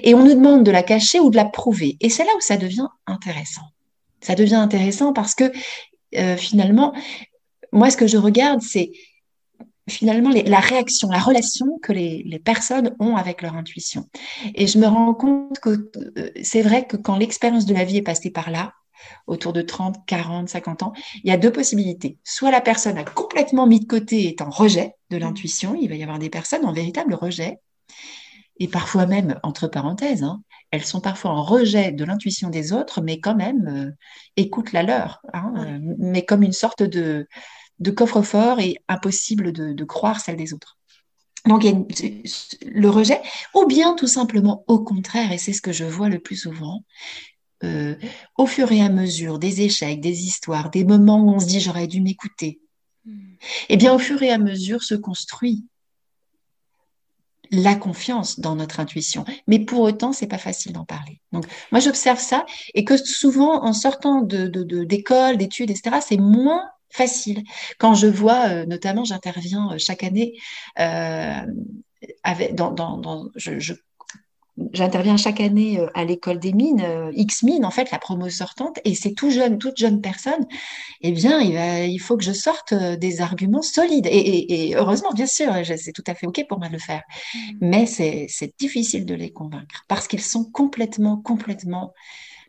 [0.04, 1.98] Et on nous demande de la cacher ou de la prouver.
[2.00, 3.64] Et c'est là où ça devient intéressant.
[4.22, 5.52] Ça devient intéressant parce que
[6.16, 6.94] euh, finalement,
[7.72, 8.92] moi, ce que je regarde, c'est
[9.90, 14.08] finalement la réaction, la relation que les, les, personnes ont avec leur intuition.
[14.54, 17.98] Et je me rends compte que euh, c'est vrai que quand l'expérience de la vie
[17.98, 18.74] est passée par là,
[19.28, 22.18] autour de 30, 40, 50 ans, il y a deux possibilités.
[22.24, 25.96] Soit la personne a complètement mis de côté, est en rejet de l'intuition, il va
[25.96, 27.60] y avoir des personnes en véritable rejet,
[28.62, 33.02] et parfois même, entre parenthèses, hein, elles sont parfois en rejet de l'intuition des autres,
[33.02, 33.92] mais quand même euh,
[34.38, 37.28] écoutent la leur, hein, euh, mais comme une sorte de,
[37.80, 40.78] de coffre-fort et impossible de, de, croire celle des autres.
[41.48, 43.20] Donc, il y a le rejet,
[43.56, 46.84] ou bien tout simplement au contraire, et c'est ce que je vois le plus souvent,
[47.64, 47.96] euh,
[48.38, 51.60] au fur et à mesure des échecs, des histoires, des moments où on se dit
[51.60, 52.60] j'aurais dû m'écouter,
[53.70, 55.66] eh bien au fur et à mesure se construit
[57.52, 59.26] la confiance dans notre intuition.
[59.48, 61.20] Mais pour autant, c'est pas facile d'en parler.
[61.34, 64.48] Donc, moi, j'observe ça et que souvent, en sortant de,
[64.86, 67.44] d'école, d'études, etc., c'est moins facile.
[67.78, 70.40] Quand je vois, euh, notamment, j'interviens euh, chaque année
[72.24, 73.74] avec, dans, dans, je
[74.74, 78.30] J'interviens chaque année euh, à l'école des mines, euh, X mines, en fait, la promo
[78.30, 80.46] sortante, et c'est tout jeune, toute jeune personne.
[81.02, 84.08] Eh bien, il, va, il faut que je sorte euh, des arguments solides.
[84.12, 87.02] Et, heureusement, bien sûr, c'est tout à fait OK pour moi de le faire.
[87.34, 87.40] Mmh.
[87.62, 91.94] Mais c'est difficile de les convaincre parce qu'ils sont complètement, complètement,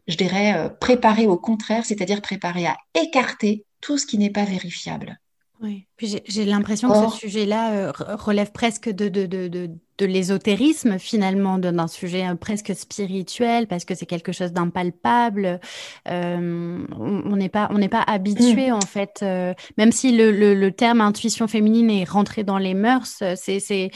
[0.09, 5.19] je dirais, préparés au contraire, c'est-à-dire préparés à écarter tout ce qui n'est pas vérifiable.
[5.61, 11.87] Oui, j'ai l'impression que ce sujet-là relève presque de, de, de de l'ésotérisme finalement d'un
[11.87, 15.61] sujet euh, presque spirituel parce que c'est quelque chose d'impalpable.
[16.09, 18.75] Euh, on n'est pas on pas habitué mm.
[18.75, 23.23] en fait, euh, même si le, le, terme intuition féminine est rentré dans les mœurs,
[23.37, 23.91] c'est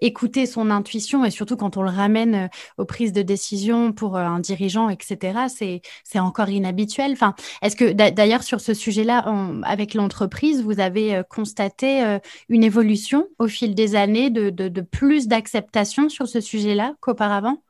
[0.00, 2.48] écouter son intuition et surtout quand on le ramène
[2.78, 5.40] aux prises de décision pour un dirigeant, etc.
[5.54, 7.12] C'est c'est encore inhabituel.
[7.12, 9.24] Enfin, est-ce que d'ailleurs sur ce sujet-là,
[9.64, 15.28] avec l'entreprise, vous avez constaté une évolution au fil des années de, de, de plus
[15.28, 17.62] d'acceptation sur ce sujet-là qu'auparavant?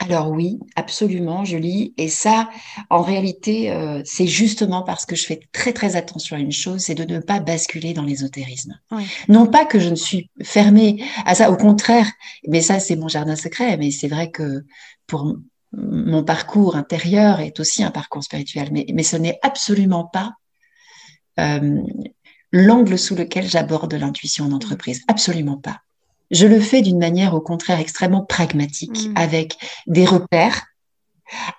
[0.00, 1.92] Alors oui, absolument, Julie.
[1.96, 2.48] Et ça,
[2.88, 6.82] en réalité, euh, c'est justement parce que je fais très très attention à une chose,
[6.82, 8.78] c'est de ne pas basculer dans l'ésotérisme.
[9.28, 12.06] Non pas que je ne suis fermée à ça, au contraire.
[12.46, 13.76] Mais ça, c'est mon jardin secret.
[13.76, 14.64] Mais c'est vrai que
[15.08, 15.36] pour
[15.72, 18.68] mon parcours intérieur est aussi un parcours spirituel.
[18.70, 20.34] Mais, mais ce n'est absolument pas
[21.38, 21.80] euh,
[22.52, 25.02] l'angle sous lequel j'aborde l'intuition en entreprise.
[25.08, 25.80] Absolument pas.
[26.30, 29.12] Je le fais d'une manière au contraire extrêmement pragmatique, mm.
[29.16, 30.64] avec des repères,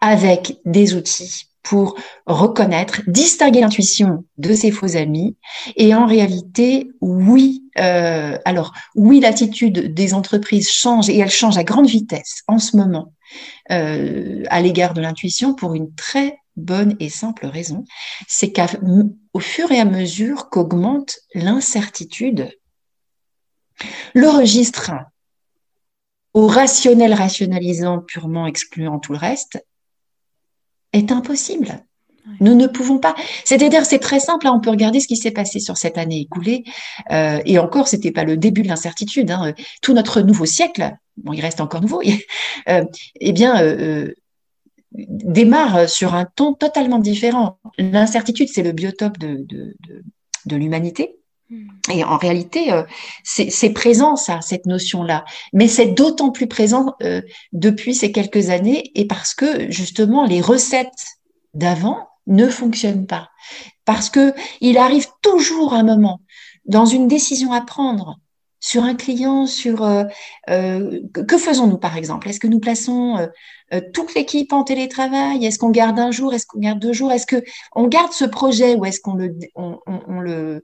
[0.02, 5.36] avec des outils pour reconnaître, distinguer l'intuition de ses faux amis.
[5.76, 11.64] Et en réalité, oui, euh, alors oui, l'attitude des entreprises change et elle change à
[11.64, 13.14] grande vitesse en ce moment
[13.72, 17.86] euh, à l'égard de l'intuition pour une très bonne et simple raison,
[18.28, 22.52] c'est qu'au fur et à mesure qu'augmente l'incertitude
[24.14, 24.92] le registre
[26.34, 29.66] au rationnel rationalisant purement excluant tout le reste
[30.94, 31.86] est impossible.
[32.42, 33.16] Nous ne pouvons pas.
[33.44, 34.46] C'est-à-dire, c'est très simple.
[34.46, 36.64] Hein, on peut regarder ce qui s'est passé sur cette année écoulée.
[37.12, 39.32] Euh, et encore, c'était pas le début de l'incertitude.
[39.32, 39.54] Hein.
[39.82, 42.02] Tout notre nouveau siècle, bon, il reste encore nouveau.
[42.70, 42.86] euh,
[43.20, 44.14] eh bien, euh,
[44.92, 47.60] démarre sur un ton totalement différent.
[47.78, 49.46] L'incertitude, c'est le biotope de,
[50.46, 51.16] de l'humanité.
[51.50, 51.68] Hmm.
[51.92, 52.84] Et en réalité, euh,
[53.24, 55.26] c'est présent, ça, cette notion-là.
[55.54, 57.22] Mais c'est d'autant plus présent euh,
[57.54, 61.18] depuis ces quelques années et parce que, justement, les recettes
[61.54, 63.30] d'avant ne fonctionnent pas.
[63.86, 66.22] Parce que il arrive toujours un moment,
[66.66, 68.20] dans une décision à prendre,
[68.60, 70.04] sur un client, sur euh,
[70.48, 72.30] que faisons-nous par exemple?
[72.30, 73.30] Est-ce que nous plaçons
[73.94, 75.46] toute l'équipe en télétravail?
[75.46, 76.34] Est-ce qu'on garde un jour?
[76.34, 77.12] Est-ce qu'on garde deux jours?
[77.12, 77.44] Est-ce que
[77.76, 80.64] on garde ce projet ou est-ce qu'on le on le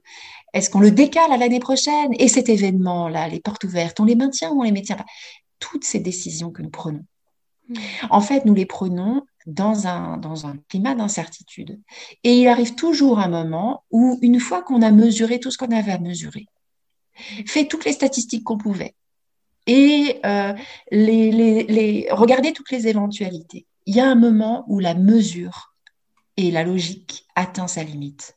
[0.52, 2.12] est-ce qu'on le décale à l'année prochaine?
[2.18, 5.04] Et cet événement-là, les portes ouvertes, on les maintient ou on les maintient pas?
[5.58, 7.04] Toutes ces décisions que nous prenons.
[7.68, 7.74] Hmm.
[8.10, 11.80] En fait, nous les prenons dans un, dans un climat d'incertitude.
[12.24, 15.70] Et il arrive toujours un moment où, une fois qu'on a mesuré tout ce qu'on
[15.70, 16.46] avait à mesurer,
[17.46, 18.94] fait toutes les statistiques qu'on pouvait,
[19.66, 20.54] et euh,
[20.90, 25.74] les, regarder toutes les éventualités, il y a un moment où la mesure
[26.36, 28.36] et la logique atteint sa limite.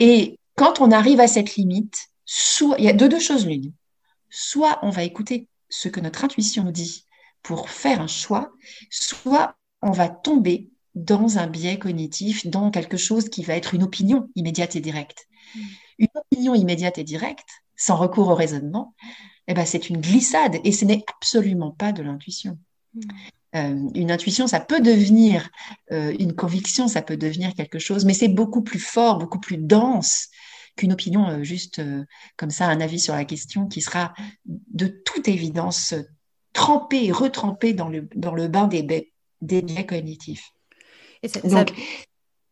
[0.00, 3.72] Et quand on arrive à cette limite, soit il y a deux, deux choses l'une.
[4.28, 7.06] Soit on va écouter ce que notre intuition dit
[7.42, 8.52] pour faire un choix,
[8.90, 13.82] soit on va tomber dans un biais cognitif, dans quelque chose qui va être une
[13.82, 15.26] opinion immédiate et directe.
[16.02, 18.94] Une opinion immédiate et directe, sans recours au raisonnement,
[19.48, 22.58] eh ben, c'est une glissade et ce n'est absolument pas de l'intuition.
[22.94, 23.00] Mm.
[23.54, 25.50] Euh, une intuition, ça peut devenir
[25.92, 29.58] euh, une conviction, ça peut devenir quelque chose, mais c'est beaucoup plus fort, beaucoup plus
[29.58, 30.28] dense
[30.76, 31.82] qu'une opinion euh, juste
[32.36, 34.14] comme ça, un avis sur la question qui sera
[34.46, 35.94] de toute évidence
[36.54, 39.12] trempé et retrempé dans le, dans le bain des,
[39.42, 40.50] des biais cognitifs.
[41.22, 41.64] Et Donc, ça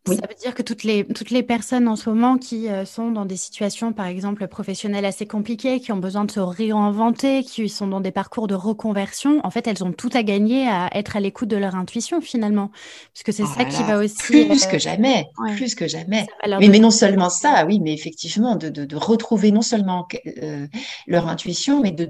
[0.06, 3.24] veut dire que toutes les, toutes les personnes en ce moment qui euh, sont dans
[3.24, 7.86] des situations, par exemple, professionnelles assez compliquées, qui ont besoin de se réinventer, qui sont
[7.86, 11.20] dans des parcours de reconversion, en fait, elles ont tout à gagner à être à
[11.20, 12.70] l'écoute de leur intuition, finalement.
[13.12, 14.16] Parce que c'est oh ça qui va aussi...
[14.16, 16.26] Plus que euh, jamais, plus que jamais.
[16.46, 20.06] Mais, mais, non seulement ça, oui, mais effectivement, de, de, de retrouver non seulement
[20.42, 20.66] euh,
[21.06, 22.08] leur intuition, mais de,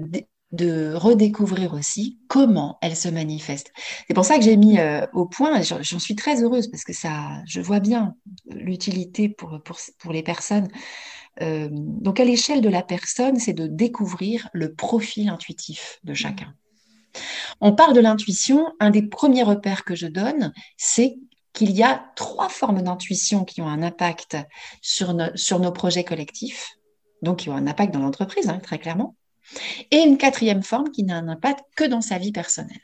[0.51, 3.71] de redécouvrir aussi comment elle se manifeste.
[4.07, 6.93] C'est pour ça que j'ai mis euh, au point, j'en suis très heureuse parce que
[6.93, 8.15] ça, je vois bien
[8.49, 10.67] l'utilité pour, pour, pour les personnes
[11.41, 16.53] euh, donc à l'échelle de la personne, c'est de découvrir le profil intuitif de chacun.
[17.59, 21.17] On parle de l'intuition, un des premiers repères que je donne, c'est
[21.53, 24.37] qu'il y a trois formes d'intuition qui ont un impact
[24.81, 26.77] sur, sur, nos projets collectifs,
[27.21, 29.15] donc qui ont un impact dans l'entreprise, hein, très clairement,
[29.91, 32.81] et une quatrième forme qui n'a un impact que dans sa vie personnelle.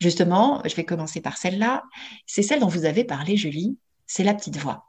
[0.00, 1.82] Justement, je vais commencer par celle-là,
[2.26, 4.86] c'est celle dont vous avez parlé, Julie, c'est la petite voix.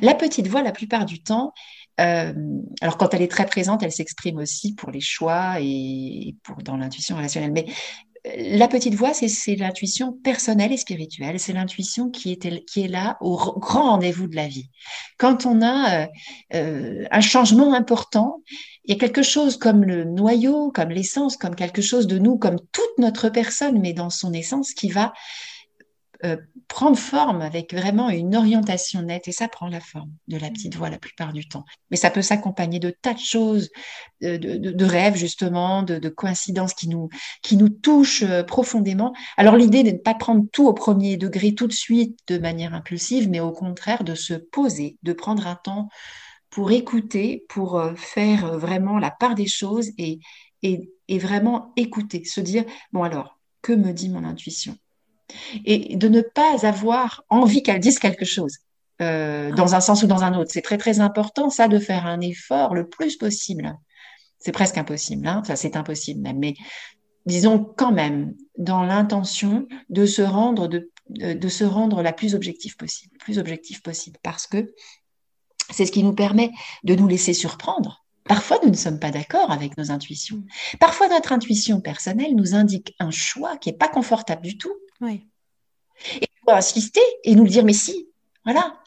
[0.00, 1.52] La petite voix, la plupart du temps,
[2.00, 2.32] euh,
[2.80, 6.76] alors quand elle est très présente, elle s'exprime aussi pour les choix et pour, dans
[6.76, 7.52] l'intuition relationnelle.
[7.52, 7.66] Mais
[8.26, 11.40] euh, la petite voix, c'est l'intuition personnelle et spirituelle.
[11.40, 14.70] C'est l'intuition qui est, là au grand rendez-vous de la vie.
[15.18, 16.08] Quand on a
[16.54, 18.42] euh, un changement important,
[18.88, 22.38] il y a quelque chose comme le noyau, comme l'essence, comme quelque chose de nous,
[22.38, 25.12] comme toute notre personne, mais dans son essence, qui va
[26.24, 30.50] euh, prendre forme avec vraiment une orientation nette et ça prend la forme de la
[30.50, 31.64] petite voix la plupart du temps.
[31.90, 33.68] Mais ça peut s'accompagner de tas de choses,
[34.20, 37.08] de, rêves justement, de, coïncidences qui nous,
[37.42, 39.12] qui nous touchent euh, profondément.
[39.36, 42.74] Alors l'idée de ne pas prendre tout au premier degré tout de suite de manière
[42.74, 45.88] impulsive, mais au contraire de se poser, de prendre un temps
[46.50, 50.20] pour écouter, pour euh, faire vraiment la part des choses et,
[50.62, 54.76] et, et vraiment écouter, se dire, bon alors, que me dit mon intuition?
[55.64, 58.58] Et de ne pas avoir envie qu'elle dise quelque chose.
[59.00, 60.50] Euh, dans un sens ou dans un autre.
[60.52, 63.78] C'est très très important ça de faire un effort le plus possible.
[64.40, 66.54] C'est presque impossible, hein ça c'est impossible même, mais
[67.24, 72.76] disons quand même dans l'intention de se rendre de, de se rendre la plus objective
[72.76, 74.66] possible, plus objectif possible, parce que
[75.70, 76.50] c'est ce qui nous permet
[76.84, 78.04] de nous laisser surprendre.
[78.24, 80.44] Parfois, nous ne sommes pas d'accord avec nos intuitions.
[80.80, 84.74] Parfois, notre intuition personnelle nous indique un choix qui n'est pas confortable du tout.
[85.00, 85.26] Oui.
[86.20, 88.08] Et il faut insister et nous le dire, mais si,
[88.44, 88.78] voilà.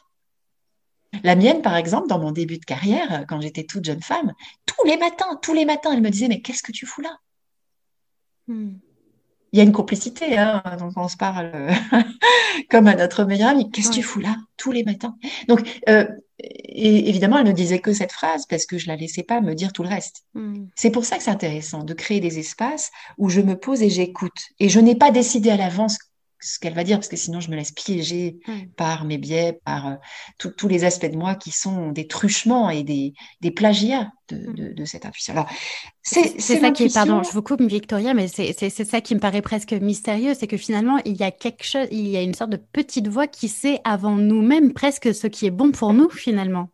[1.24, 4.32] La mienne, par exemple, dans mon début de carrière, quand j'étais toute jeune femme,
[4.64, 7.18] tous les matins, tous les matins, elle me disait, mais qu'est-ce que tu fous là?
[8.46, 8.74] Hmm.
[9.52, 11.72] Il y a une complicité, hein, donc on se parle euh,
[12.70, 13.70] comme à notre meilleure amie.
[13.70, 15.16] Qu'est-ce que tu fous là tous les matins?
[15.46, 16.06] Donc, euh,
[16.38, 19.54] et évidemment, elle ne disait que cette phrase parce que je la laissais pas me
[19.54, 20.24] dire tout le reste.
[20.34, 20.66] Hmm.
[20.74, 23.90] C'est pour ça que c'est intéressant de créer des espaces où je me pose et
[23.90, 24.48] j'écoute.
[24.58, 25.98] Et je n'ai pas décidé à l'avance
[26.42, 28.66] ce qu'elle va dire, parce que sinon je me laisse piéger hmm.
[28.76, 32.82] par mes biais, par euh, tous les aspects de moi qui sont des truchements et
[32.82, 34.86] des, des plagiats de, hmm.
[34.86, 35.32] cette intuition.
[35.32, 35.48] Alors,
[36.02, 39.42] c'est ça qui est, pardon, je vous coupe Victoria, mais c'est ça qui me paraît
[39.42, 42.50] presque mystérieux, c'est que finalement il y a quelque chose, il y a une sorte
[42.50, 46.70] de petite voix qui sait avant nous-mêmes presque ce qui est bon pour nous finalement.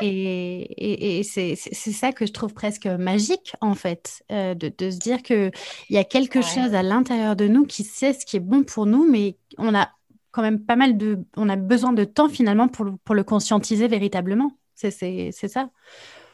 [0.00, 5.50] Et, c'est ça que je trouve presque magique, en fait, euh, de, se dire qu'il
[5.90, 8.86] y a quelque chose à l'intérieur de nous qui sait ce qui est bon pour
[8.86, 9.90] nous, mais on a
[10.30, 11.18] quand même pas mal de...
[11.36, 14.52] On a besoin de temps, finalement, pour, pour le conscientiser véritablement.
[14.74, 15.70] C'est ça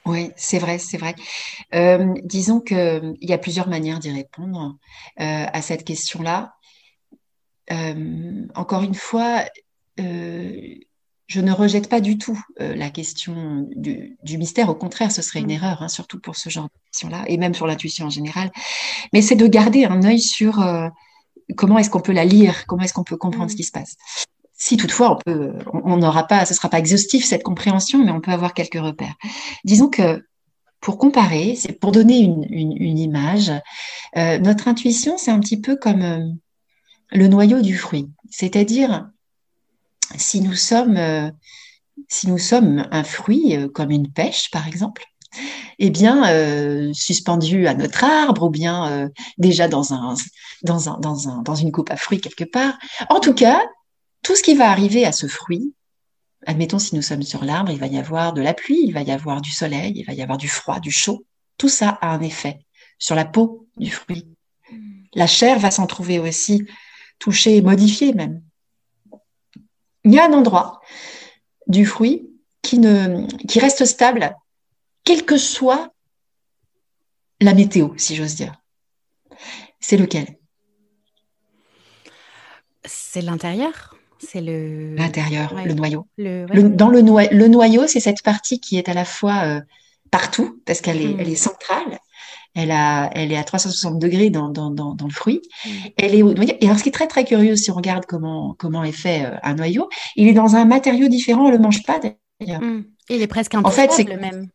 [0.07, 1.15] oui, c'est vrai, c'est vrai.
[1.75, 4.77] Euh, disons qu'il y a plusieurs manières d'y répondre
[5.19, 6.53] euh, à cette question-là.
[8.55, 9.45] encore une fois,
[11.27, 14.69] je ne rejette pas du tout euh, la question du, mystère.
[14.69, 15.51] Au contraire, ce serait une mm.
[15.51, 18.51] erreur, hein, surtout pour ce genre de question-là, et même sur l'intuition en général.
[19.13, 20.89] Mais c'est de garder un œil sur euh,
[21.57, 23.57] comment est-ce qu'on peut la lire, comment est-ce qu'on peut comprendre ce mm.
[23.57, 23.97] qui se passe.
[24.57, 28.21] Si toutefois, on peut, on n'aura pas, ce sera pas exhaustif cette compréhension, mais on
[28.21, 29.15] peut avoir quelques repères.
[29.65, 30.25] Disons que
[30.81, 33.51] pour comparer, c'est pour donner une, une, image,
[34.17, 36.37] euh, notre intuition, c'est un petit peu comme
[37.11, 39.09] le noyau du fruit, c'est-à-dire
[40.17, 41.31] si nous sommes, euh,
[42.09, 45.05] si nous sommes un fruit euh, comme une pêche, par exemple,
[45.79, 50.15] eh bien, euh, suspendu à notre arbre ou bien déjà dans, un,
[50.63, 52.79] dans, un, dans, un, dans une coupe à fruits quelque part.
[53.09, 53.61] En tout cas,
[54.23, 55.75] tout ce qui va arriver à ce fruit,
[56.47, 59.03] admettons si nous sommes sur l'arbre, il va y avoir de la pluie, il va
[59.03, 61.25] y avoir du soleil, il va y avoir du froid, du chaud.
[61.59, 62.61] Tout ça a un effet
[63.01, 64.29] sur la peau du fruit.
[65.15, 66.65] La chair va s'en trouver aussi
[67.19, 68.44] touchée, modifiée même
[70.05, 70.81] il y a un endroit
[71.67, 72.29] du fruit
[72.63, 74.37] qui, ne, qui reste stable,
[75.05, 75.93] quelle que soit
[77.41, 78.55] la météo, si j'ose dire.
[79.81, 80.39] C'est lequel?
[82.85, 83.97] C'est l'intérieur?
[84.19, 86.07] C'est le l'intérieur, le noyau.
[86.17, 89.61] dans le, le noyau, c'est cette partie qui est à la fois euh,
[90.11, 91.21] partout parce qu'elle est, hmm.
[91.21, 91.99] elle est centrale
[92.55, 95.43] elle, a, elle est à 360 degrés dans, dans, dans, dans le fruit.
[95.65, 95.71] Mm.
[95.97, 96.59] Elle est.
[96.61, 99.25] Et alors, ce qui est très, très curieux, si on regarde comment, comment est fait
[99.25, 102.63] euh, un noyau, il est dans un matériau différent, on ne le mange pas d'ailleurs.
[102.63, 102.85] Mm.
[103.11, 104.49] Il est presque en fait, même.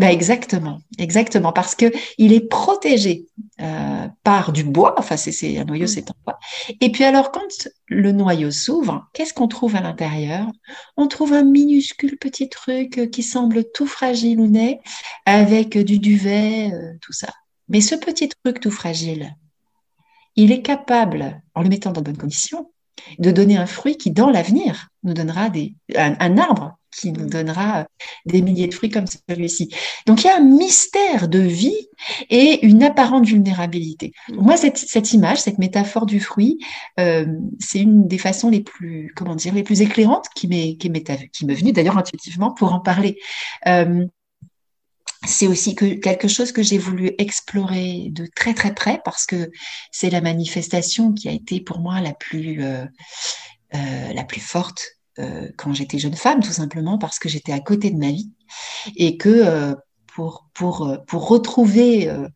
[0.00, 3.26] Ben exactement, exactement, parce que il est protégé
[3.60, 4.94] euh, par du bois.
[4.96, 5.88] Enfin, c'est un noyau, mm.
[5.88, 6.38] c'est en bois.
[6.80, 10.46] Et puis alors, quand le noyau s'ouvre, qu'est-ce qu'on trouve à l'intérieur?
[10.96, 14.80] On trouve un minuscule petit truc qui semble tout fragile ou né,
[15.26, 17.28] avec du duvet, euh, tout ça.
[17.68, 19.36] Mais ce petit truc tout fragile,
[20.34, 22.72] il est capable, en le mettant dans de bonnes conditions,
[23.18, 27.86] de donner un fruit qui, dans l'avenir, nous donnera des, un, arbre qui nous donnera
[28.26, 29.72] des milliers de fruits comme celui-ci.
[30.06, 31.88] Donc il y a un mystère de vie
[32.28, 34.12] et une apparente vulnérabilité.
[34.28, 36.58] moi, cette, cette, image, cette métaphore du fruit,
[36.98, 37.26] euh,
[37.60, 41.04] c'est une des façons les plus, comment dire, les plus éclairantes qui m'est qui m'est
[41.32, 43.18] qui m'est venue d'ailleurs intuitivement pour en parler.
[43.68, 44.04] Euh,
[45.26, 49.50] c'est aussi que quelque chose que j'ai voulu explorer de très très près parce que
[49.90, 52.86] c'est la manifestation qui a été pour moi la plus euh,
[53.74, 57.60] euh, la plus forte euh, quand j'étais jeune femme, tout simplement parce que j'étais à
[57.60, 58.30] côté de ma vie
[58.96, 59.74] et que euh,
[60.06, 62.28] pour pour pour retrouver euh,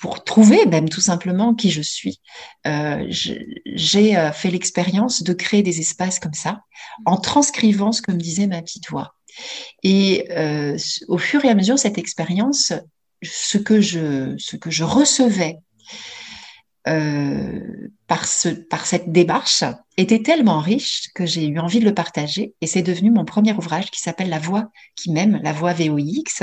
[0.00, 2.20] pour trouver même tout simplement qui je suis,
[2.64, 6.60] j'ai fait l'expérience de créer des espaces comme ça
[7.06, 9.14] en transcrivant ce que me disait ma petite voix.
[9.82, 10.76] Et euh,
[11.08, 12.72] au fur et à mesure, cette expérience,
[13.22, 15.58] ce que je, ce que je recevais
[16.86, 17.60] euh,
[18.06, 19.64] par, ce, par cette démarche
[19.96, 23.54] était tellement riche que j'ai eu envie de le partager et c'est devenu mon premier
[23.54, 26.42] ouvrage qui s'appelle La voix qui m'aime, la voix VOX,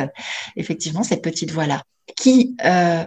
[0.55, 1.83] effectivement cette petite voix-là,
[2.15, 2.55] qui...
[2.65, 3.05] Euh,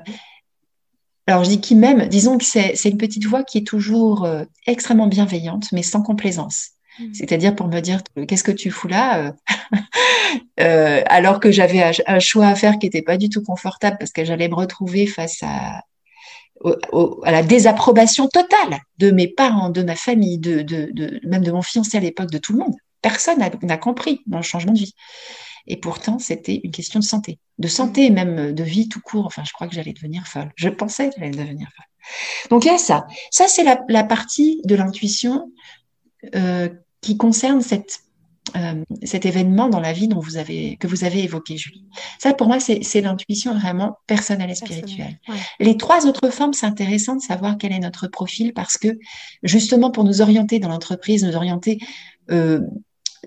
[1.26, 4.28] alors je dis qui m'aime, disons que c'est une petite voix qui est toujours
[4.66, 6.72] extrêmement bienveillante, mais sans complaisance.
[6.99, 7.14] Mmh.
[7.14, 9.32] C'est-à-dire pour me dire qu'est-ce que tu fous là euh,
[10.61, 14.12] euh, alors que j'avais un, choix à faire qui n'était pas du tout confortable parce
[14.12, 15.82] que j'allais me retrouver face à,
[16.64, 21.51] à la désapprobation totale de mes parents, de ma famille, de, de, de même de
[21.51, 22.74] mon fiancé à l'époque, de tout le monde.
[23.03, 24.95] Personne n'a compris mon changement de vie.
[25.66, 28.14] Et pourtant, c'était une question de santé, de santé mmh.
[28.14, 29.26] même de vie tout court.
[29.26, 30.53] Enfin, je crois que j'allais devenir folle.
[30.57, 32.49] Je pensais que j'allais devenir folle.
[32.51, 33.07] Donc il y a ça.
[33.30, 35.51] Ça, c'est la, la partie de l'intuition
[36.34, 36.68] euh,
[37.05, 38.01] qui concerne cette,
[38.57, 41.85] euh, cet événement dans la vie dont vous avez, que vous avez évoqué, Julie.
[42.19, 45.19] Ça, pour moi, c'est l'intuition vraiment personnelle et spirituelle.
[45.61, 48.99] Les trois autres formes, c'est intéressant de savoir quel est notre profil parce que,
[49.43, 51.79] justement, pour nous orienter dans l'entreprise, nous orienter
[52.31, 52.61] euh,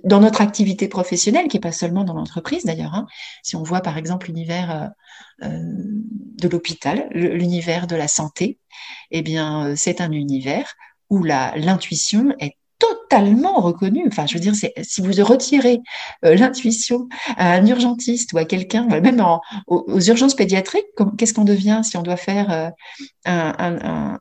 [0.03, 2.95] dans notre activité professionnelle, qui n'est pas seulement dans l'entreprise d'ailleurs.
[2.95, 3.05] Hein.
[3.43, 4.91] Si on voit par exemple l'univers
[5.43, 5.61] euh, euh
[6.37, 8.59] de l'hôpital, l'univers de la santé,
[9.09, 10.75] eh bien, c'est un univers
[11.09, 14.03] où l'intuition est totalement reconnu.
[14.07, 15.79] Enfin, je veux dire, si vous retirez
[16.25, 19.23] euh, l'intuition à un urgentiste ou à quelqu'un, même
[19.67, 20.85] aux, urgences pédiatriques,
[21.17, 22.69] qu'est-ce qu'on devient si on doit faire euh,
[23.25, 24.19] un, un,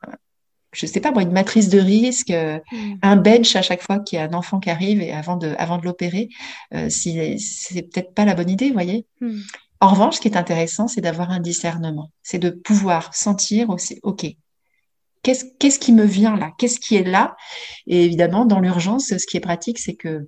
[0.73, 2.93] je sais pas moi, une matrice de risque, euh, mm.
[3.01, 5.53] un bench à chaque fois qu'il y a un enfant qui arrive et avant de,
[5.57, 6.29] avant de l'opérer,
[6.89, 9.05] si c'est peut-être pas la bonne idée, vous voyez.
[9.21, 9.39] Mm.
[9.79, 13.99] En revanche, ce qui est intéressant, c'est d'avoir un discernement, c'est de pouvoir sentir aussi,
[14.01, 14.25] ok,
[15.23, 16.51] Qu'est-ce qui me vient là?
[16.57, 17.35] Qu'est-ce qui est là?
[17.85, 20.27] Et évidemment, dans l'urgence, ce qui est pratique, c'est que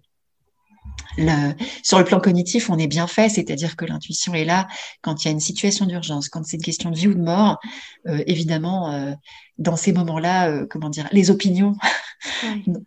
[1.84, 4.68] sur le plan cognitif, on est bien fait, c'est-à-dire que l'intuition est là
[5.02, 7.22] quand il y a une situation d'urgence, quand c'est une question de vie ou de
[7.22, 7.60] mort.
[8.08, 9.14] Euh, évidemment, euh,
[9.58, 11.76] dans ces moments-là, euh, comment dire, les opinions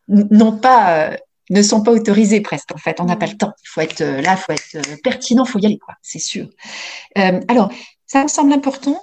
[0.09, 1.17] n'ont pas,
[1.51, 2.73] ne sont pas autorisées presque.
[2.75, 3.53] En fait, on n'a pas le temps.
[3.63, 5.95] Il faut être là, il faut être pertinent, il faut y aller, quoi.
[6.03, 6.49] C'est sûr.
[7.17, 7.71] alors,
[8.07, 9.01] ça me semble important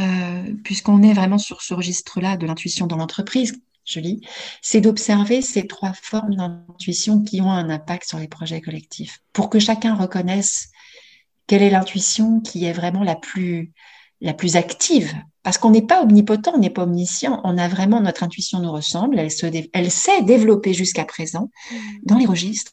[0.00, 4.20] euh, puisqu'on est vraiment sur ce registre-là de l'intuition dans l'entreprise, je lis,
[4.60, 9.48] c'est d'observer ces trois formes d'intuition qui ont un impact sur les projets collectifs, pour
[9.48, 10.70] que chacun reconnaisse
[11.46, 13.72] quelle est l'intuition qui est vraiment la plus,
[14.20, 15.14] la plus active.
[15.42, 18.72] Parce qu'on n'est pas omnipotent, on n'est pas omniscient, on a vraiment notre intuition nous
[18.72, 21.50] ressemble, elle, se, elle s'est développée jusqu'à présent
[22.02, 22.72] dans les registres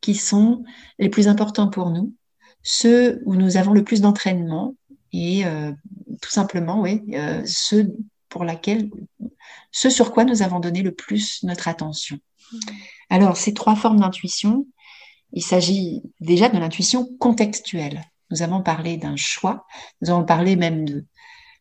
[0.00, 0.64] qui sont
[0.98, 2.14] les plus importants pour nous,
[2.62, 4.74] ceux où nous avons le plus d'entraînement,
[5.12, 5.72] et euh,
[6.20, 7.86] tout simplement, oui, euh, ce
[8.28, 8.90] pour laquelle,
[9.70, 12.18] ce sur quoi nous avons donné le plus notre attention.
[12.52, 12.58] Mmh.
[13.10, 14.66] Alors, ces trois formes d'intuition,
[15.32, 18.02] il s'agit déjà de l'intuition contextuelle.
[18.30, 19.66] Nous avons parlé d'un choix,
[20.00, 21.04] nous avons parlé même de,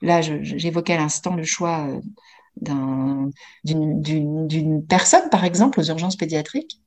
[0.02, 3.30] là, j'évoquais à l'instant le choix euh,
[3.64, 6.80] d'une personne, par exemple, aux urgences pédiatriques,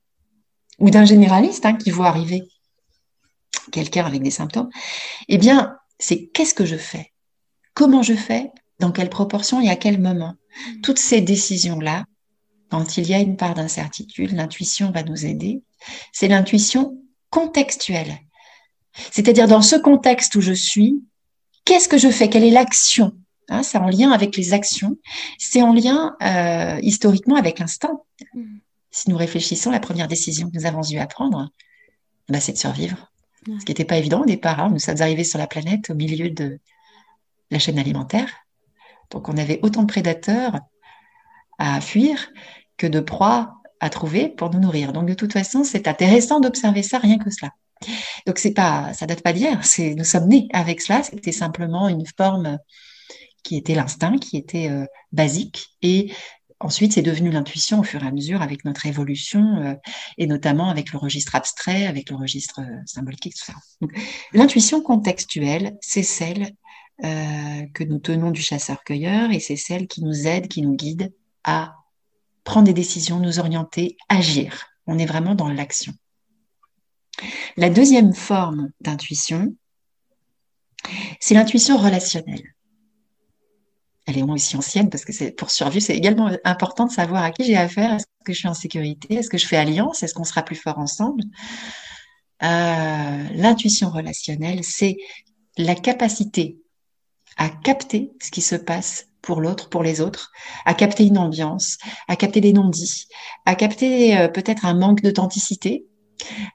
[0.78, 2.42] ou d'un généraliste hein, qui voit arriver
[3.72, 4.70] quelqu'un avec des symptômes.
[5.28, 7.12] Eh bien, c'est qu'est-ce que je fais?
[7.78, 8.50] Comment je fais
[8.80, 10.80] Dans quelle proportion et à quel moment mmh.
[10.80, 12.06] Toutes ces décisions-là,
[12.70, 15.62] quand il y a une part d'incertitude, l'intuition va nous aider.
[16.12, 17.00] C'est l'intuition
[17.30, 18.18] contextuelle.
[19.12, 21.00] C'est-à-dire dans ce contexte où je suis,
[21.64, 22.28] qu'est-ce que je fais?
[22.28, 23.12] Quelle est l'action?
[23.48, 24.96] Hein, C'est en lien avec les actions.
[25.38, 28.04] C'est en lien euh, historiquement avec l'instant.
[28.34, 28.56] Mmh.
[28.90, 31.48] Si nous réfléchissons, la première décision que nous avons eu à prendre,
[32.28, 33.12] bah, c'est de survivre.
[33.46, 34.58] Ce qui n'était pas évident au départ.
[34.58, 34.70] Hein.
[34.70, 36.58] Nous sommes arrivés sur la planète au milieu de
[37.50, 38.28] la chaîne alimentaire.
[39.10, 40.60] Donc on avait autant de prédateurs
[41.58, 42.30] à fuir
[42.76, 44.92] que de proies à trouver pour nous nourrir.
[44.92, 47.52] Donc de toute façon, c'est intéressant d'observer ça rien que cela.
[48.26, 49.60] Donc c'est pas, ça date pas d'hier.
[49.96, 51.02] Nous sommes nés avec cela.
[51.02, 52.58] C'était simplement une forme
[53.42, 55.68] qui était l'instinct, qui était euh, basique.
[55.82, 56.12] Et
[56.60, 59.74] ensuite, c'est devenu l'intuition au fur et à mesure avec notre évolution, euh,
[60.18, 63.54] et notamment avec le registre abstrait, avec le registre euh, symbolique, tout ça.
[64.32, 66.50] L'intuition contextuelle, c'est celle
[67.00, 71.12] que nous tenons du chasseur-cueilleur, et c'est celle qui nous aide, qui nous guide
[71.44, 71.74] à
[72.44, 74.66] prendre des décisions, nous orienter, agir.
[74.86, 75.92] On est vraiment dans l'action.
[77.56, 79.54] La deuxième forme d'intuition,
[81.20, 82.54] c'est l'intuition relationnelle
[84.08, 87.44] elle est aussi ancienne parce que pour survivre, c'est également important de savoir à qui
[87.44, 87.92] j'ai affaire.
[87.92, 89.16] Est-ce que je suis en sécurité?
[89.16, 90.02] Est-ce que je fais alliance?
[90.02, 91.22] Est-ce qu'on sera plus fort ensemble?
[92.42, 94.96] Euh, L'intuition relationnelle, c'est
[95.58, 96.56] la capacité
[97.38, 100.32] à capter ce qui se passe pour l'autre, pour les autres,
[100.64, 103.08] à capter une ambiance, à capter des non-dits,
[103.46, 105.86] à capter euh, peut-être un manque d'authenticité,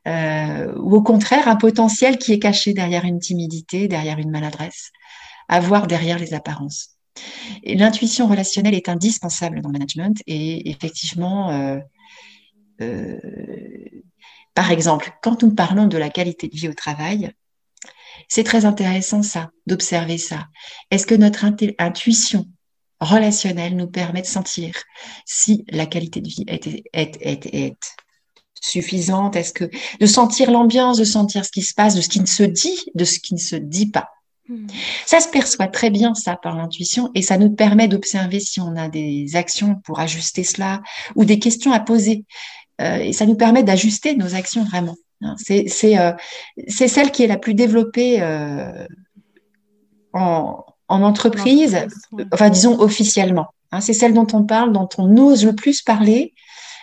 [0.08, 4.92] euh, ou au contraire un potentiel qui est caché derrière une timidité, derrière une maladresse,
[5.48, 6.90] à voir derrière les apparences.
[7.64, 11.80] L'intuition relationnelle est indispensable dans le management et effectivement, euh,
[12.82, 13.20] euh,
[14.54, 17.32] par exemple, quand nous parlons de la qualité de vie au travail,
[18.28, 20.48] c'est très intéressant ça, d'observer ça.
[20.92, 21.46] Est-ce que notre
[21.80, 22.48] intuition
[23.00, 24.76] relationnelle nous permet de sentir
[25.26, 27.78] si la qualité de vie est, est, est, est
[28.60, 29.36] suffisante?
[29.36, 32.26] Est-ce que de sentir l'ambiance, de sentir ce qui se passe, de ce qui ne
[32.26, 34.10] se dit, de ce qui ne se dit pas?
[34.50, 34.68] Hmm.
[35.06, 38.76] Ça se perçoit très bien, ça, par l'intuition, et ça nous permet d'observer si on
[38.76, 40.82] a des actions pour ajuster cela
[41.16, 42.26] ou des questions à poser.
[42.82, 44.96] Euh, et ça nous permet d'ajuster nos actions vraiment.
[45.22, 45.36] Hein.
[45.38, 46.12] C'est euh,
[46.68, 48.86] c'est celle qui est la plus développée euh,
[50.14, 51.78] en, en, entreprise,
[52.34, 53.48] enfin disons officiellement.
[53.72, 53.82] Hein.
[53.82, 56.34] C'est celle dont on parle, dont on ose le plus parler,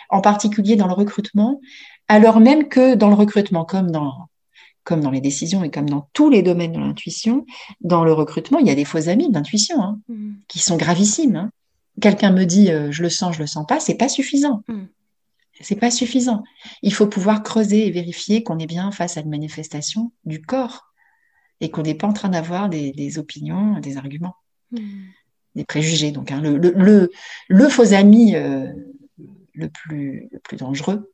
[0.09, 1.61] en particulier dans le recrutement,
[2.07, 4.27] alors même que dans le recrutement, comme dans
[4.83, 7.45] comme dans les décisions et comme dans tous les domaines de l'intuition,
[7.81, 10.33] dans le recrutement, il y a des faux amis d'intuition hein, mm.
[10.47, 11.35] qui sont gravissimes.
[11.35, 11.51] Hein.
[12.01, 14.63] Quelqu'un me dit euh, je le sens, je le sens pas, c'est pas suffisant.
[14.67, 14.85] Mm.
[15.61, 16.43] C'est pas suffisant.
[16.81, 20.91] Il faut pouvoir creuser et vérifier qu'on est bien face à une manifestation du corps
[21.59, 24.35] et qu'on n'est pas en train d'avoir des, opinions, des arguments,
[24.71, 24.79] mm.
[25.55, 26.11] des préjugés.
[26.11, 27.11] Donc hein, le, le,
[27.47, 28.67] le, faux ami euh,
[29.53, 31.13] le plus, le plus dangereux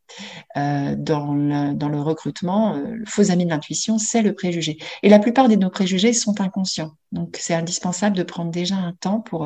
[0.56, 2.76] euh, dans, le, dans, le, recrutement.
[2.76, 4.78] Euh, le faux ami de l'intuition, c'est le préjugé.
[5.04, 6.94] Et la plupart de nos préjugés sont inconscients.
[7.12, 9.46] Donc, c'est indispensable de prendre déjà un temps pour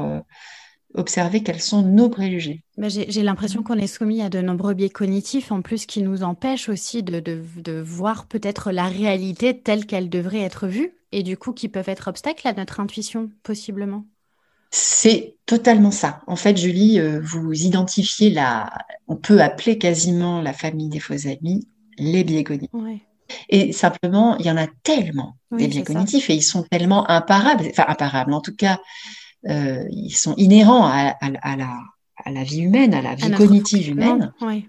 [0.93, 2.61] observer quels sont nos préjugés.
[2.77, 6.23] Bah, j'ai l'impression qu'on est soumis à de nombreux biais cognitifs, en plus, qui nous
[6.23, 11.23] empêchent aussi de, de, de voir peut-être la réalité telle qu'elle devrait être vue, et
[11.23, 14.05] du coup qui peuvent être obstacles à notre intuition, possiblement.
[14.71, 16.21] C'est totalement ça.
[16.27, 18.71] En fait, Julie, euh, vous identifiez la,
[19.07, 21.67] on peut appeler quasiment la famille des faux amis
[21.97, 22.71] les biais cognitifs.
[23.49, 27.65] Et simplement, il y en a tellement des biais cognitifs et ils sont tellement imparables,
[27.69, 28.33] enfin imparables.
[28.33, 28.79] En tout cas,
[29.49, 31.39] euh, ils sont inhérents à, la,
[32.23, 34.33] à, la, vie humaine, à la vie cognitive humaine.
[34.41, 34.67] Oui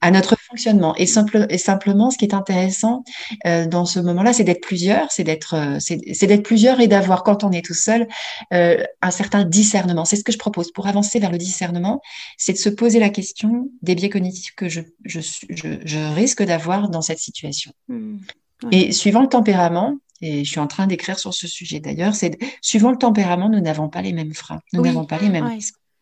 [0.00, 0.94] à notre fonctionnement.
[0.96, 3.04] Et, simple, et simplement, ce qui est intéressant
[3.46, 7.24] euh, dans ce moment-là, c'est d'être plusieurs, c'est d'être, euh, c'est d'être plusieurs et d'avoir,
[7.24, 8.06] quand on est tout seul,
[8.52, 10.04] euh, un certain discernement.
[10.04, 12.00] C'est ce que je propose pour avancer vers le discernement,
[12.36, 16.42] c'est de se poser la question des biais cognitifs que je, je, je, je risque
[16.42, 17.72] d'avoir dans cette situation.
[17.88, 18.18] Mmh.
[18.72, 21.80] Et suivant le tempérament, et je suis en train d'écrire sur ce sujet.
[21.80, 25.28] D'ailleurs, c'est suivant le tempérament, nous n'avons pas les mêmes freins, nous n'avons pas les
[25.28, 25.48] mêmes.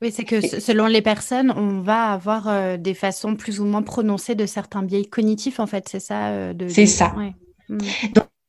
[0.02, 3.82] Oui, c'est que selon les personnes, on va avoir euh, des façons plus ou moins
[3.82, 7.14] prononcées de certains biais cognitifs, en fait, c'est ça euh, C'est ça.
[7.70, 7.78] Mm.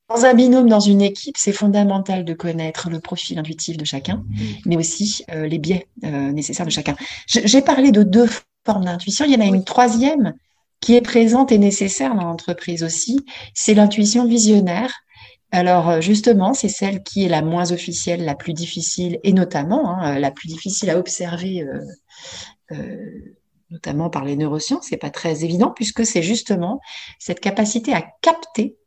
[0.09, 4.25] dans un binôme, dans une équipe, c'est fondamental de connaître le profil intuitif de chacun,
[4.65, 6.95] mais aussi euh, les biais nécessaires de chacun.
[7.27, 8.27] J'ai parlé de deux
[8.65, 10.33] formes d'intuition, il y en a une troisième
[10.81, 14.93] qui est présente et nécessaire dans l'entreprise aussi, c'est l'intuition visionnaire
[15.57, 19.89] alors euh, justement, c'est celle qui est la moins officielle, la plus difficile, et notamment
[19.89, 21.65] hein, euh, la plus difficile à observer,
[22.71, 22.77] euh,
[23.71, 24.85] notamment par les neurosciences.
[24.89, 26.79] C'est pas très évident puisque c'est justement
[27.17, 28.77] cette capacité à capter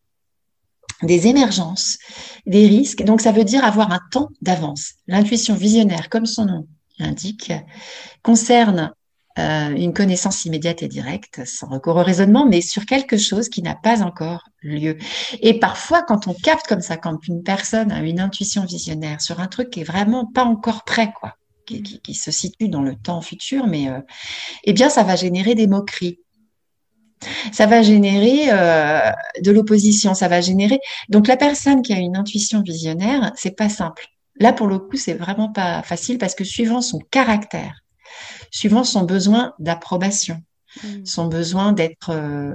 [1.02, 1.98] des émergences,
[2.46, 3.02] des risques.
[3.02, 4.92] Donc ça veut dire avoir un temps d'avance.
[5.08, 6.68] L'intuition visionnaire, comme son nom
[7.00, 7.52] l'indique,
[8.22, 8.92] concerne
[9.38, 13.62] euh, une connaissance immédiate et directe, sans recours au raisonnement, mais sur quelque chose qui
[13.62, 14.96] n'a pas encore lieu.
[15.40, 19.38] Et parfois, quand on capte comme ça, quand une personne a une intuition visionnaire sur
[19.38, 22.96] un truc qui est vraiment pas encore prêt, quoi, qui, qui, se situe dans le
[22.96, 24.00] temps futur, mais euh,
[24.64, 26.18] eh bien, ça va générer des moqueries.
[27.52, 29.12] Ça va générer euh,
[29.42, 30.80] de l'opposition, ça va générer.
[31.08, 34.06] Donc la personne qui a une intuition visionnaire, c'est pas simple.
[34.40, 37.80] Là, pour le coup, c'est vraiment pas facile parce que suivant son caractère,
[38.50, 40.42] suivant son besoin d'approbation,
[40.82, 41.04] mm.
[41.04, 42.52] son besoin d'être euh,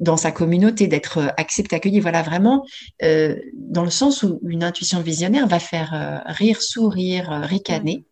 [0.00, 2.64] dans sa communauté, d'être accepté, accueilli, voilà vraiment
[3.02, 8.04] euh, dans le sens où une intuition visionnaire va faire euh, rire, sourire, ricaner,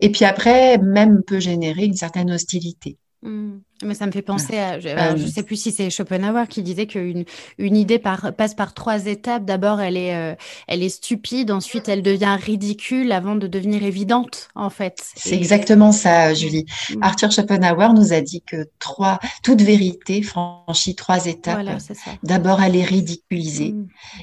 [0.00, 2.96] et puis après même peut générer une certaine hostilité.
[3.22, 3.58] Mm.
[3.84, 6.62] Mais ça me fait penser à, je ne euh, sais plus si c'est Schopenhauer qui
[6.62, 7.24] disait qu'une
[7.58, 9.44] une idée passe par trois étapes.
[9.44, 10.34] D'abord, elle est, euh,
[10.68, 15.02] elle est stupide, ensuite elle devient ridicule avant de devenir évidente, en fait.
[15.16, 16.36] C'est exactement ça, mm.
[16.36, 16.66] Julie.
[16.90, 17.02] Mm.
[17.02, 21.66] Arthur Schopenhauer nous a dit que trois, toute vérité franchit trois étapes.
[22.22, 23.74] D'abord, elle est ridiculisée,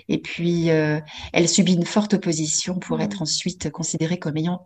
[0.09, 0.99] et puis euh,
[1.33, 4.65] elle subit une forte opposition pour être ensuite considérée comme ayant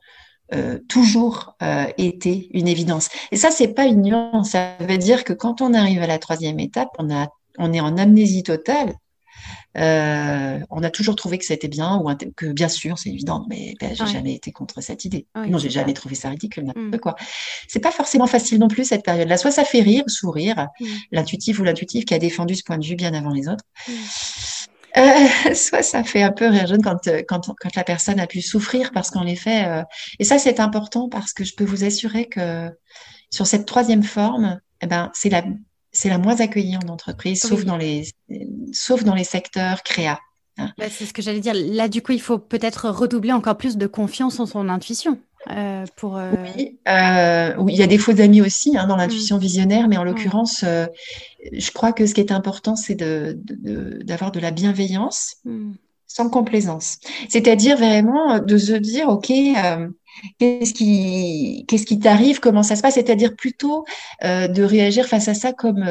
[0.53, 3.09] euh, toujours euh, été une évidence.
[3.31, 4.51] Et ça, c'est pas une nuance.
[4.51, 7.79] Ça veut dire que quand on arrive à la troisième étape, on, a, on est
[7.79, 8.93] en amnésie totale.
[9.77, 13.73] Euh, on a toujours trouvé que c'était bien ou que bien sûr c'est évident, mais
[13.81, 15.27] ben, j'ai jamais été contre cette idée.
[15.35, 16.99] non, j'ai jamais trouvé ça ridicule, n'importe mm.
[16.99, 17.15] quoi.
[17.67, 19.37] C'est pas forcément facile non plus cette période-là.
[19.37, 20.85] Soit ça fait rire, sourire, mm.
[21.11, 23.65] l'intuitif ou l'intuitif qui a défendu ce point de vue bien avant les autres.
[23.87, 23.91] Mm.
[24.97, 25.01] Euh,
[25.55, 28.91] soit ça fait un peu rire quand, euh, quand, quand la personne a pu souffrir
[28.91, 29.83] parce qu'en effet, euh,
[30.19, 32.69] et ça c'est important parce que je peux vous assurer que
[33.29, 35.43] sur cette troisième forme, eh ben, c'est la,
[35.91, 38.07] c'est la moins accueillie en entreprise, sauf, dans les,
[38.71, 40.19] sauf dans les secteurs créa.
[40.57, 40.71] Hein.
[40.77, 41.53] Bah, c'est ce que j'allais dire.
[41.55, 45.19] Là, du coup, il faut peut-être redoubler encore plus de confiance en son intuition.
[45.51, 46.31] Euh, pour, euh,
[46.87, 49.39] euh, oui, il y a des faux amis aussi hein, dans l'intuition mm.
[49.39, 54.41] visionnaire, mais en l'occurrence, je crois que ce qui est important, c'est d'avoir de, de,
[54.41, 55.73] la bienveillance mm.
[56.07, 56.97] sans complaisance.
[57.29, 59.31] C'est-à-dire vraiment de se dire, OK,
[60.39, 63.85] qu'est-ce qui, qu'est-ce qui t'arrive, comment ça se passe, c'est-à-dire plutôt
[64.23, 65.85] de réagir face à ça comme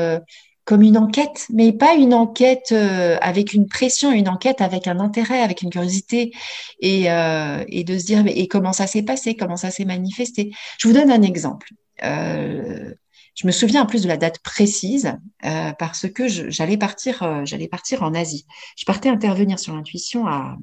[0.64, 4.98] comme une enquête, mais pas une enquête euh, avec une pression, une enquête avec un
[4.98, 6.32] intérêt, avec une curiosité,
[6.80, 10.52] et, euh, et de se dire et comment ça s'est passé, comment ça s'est manifesté.
[10.78, 11.68] Je vous donne un exemple.
[12.02, 12.94] Euh,
[13.34, 15.12] je me souviens en plus de la date précise
[15.44, 18.46] euh, parce que j'allais partir, euh, j'allais partir en Asie.
[18.76, 20.56] Je partais intervenir sur l'intuition à,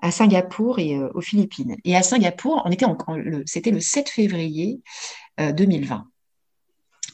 [0.00, 1.76] à Singapour et aux Philippines.
[1.84, 2.86] Et à Singapour, on était
[3.46, 4.80] c'était le 7 février
[5.38, 6.06] 2020.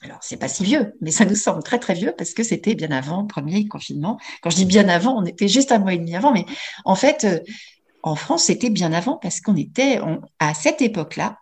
[0.02, 2.74] Alors, c'est pas si vieux, mais ça nous semble très très vieux parce que c'était
[2.74, 4.18] bien avant le premier confinement.
[4.42, 6.46] Quand je dis bien avant, on était juste un mois et demi avant, mais
[6.86, 7.40] en fait, euh,
[8.02, 10.00] en France, c'était bien avant parce qu'on était,
[10.38, 11.36] à cette époque-là,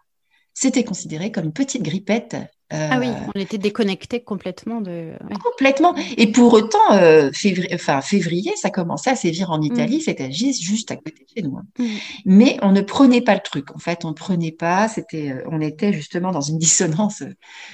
[0.60, 2.36] c'était considéré comme une petite grippette
[2.70, 5.12] ah oui, euh, on était déconnecté complètement de.
[5.42, 5.94] Complètement.
[6.18, 10.00] Et pour autant, euh, février, enfin, février, ça commençait à sévir en Italie, mm.
[10.00, 11.56] c'était juste à côté de chez nous.
[11.56, 11.64] Hein.
[11.78, 11.86] Mm.
[12.26, 13.74] Mais on ne prenait pas le truc.
[13.74, 14.86] En fait, on ne prenait pas.
[14.88, 17.22] C'était, euh, on était justement dans une dissonance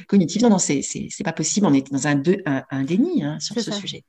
[0.06, 0.42] cognitive.
[0.42, 1.66] Non, non, c'est, c'est, pas possible.
[1.66, 2.22] On était dans un,
[2.70, 4.04] un, déni hein, sur ce sujet.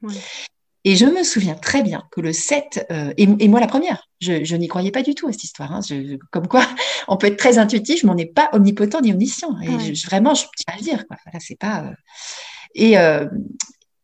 [0.88, 4.55] Et je me souviens très bien que le 7, euh, et, moi la première, je,
[4.55, 5.73] n'y croyais pas du tout à cette histoire.
[5.73, 5.79] Hein.
[6.31, 6.63] comme quoi,
[7.07, 9.59] on peut être très intuitif, mais on n'est pas omnipotent ni omniscient.
[9.61, 11.07] Et je, vraiment, je tiens à le dire.
[11.07, 11.17] Quoi.
[11.25, 11.86] Voilà, c'est pas.
[11.86, 11.91] Euh,
[12.75, 13.25] et, euh,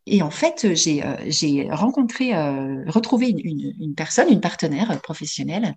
[0.07, 2.34] et en fait, j'ai j'ai rencontré,
[2.88, 5.75] retrouvé une, une, personne, une partenaire professionnelle,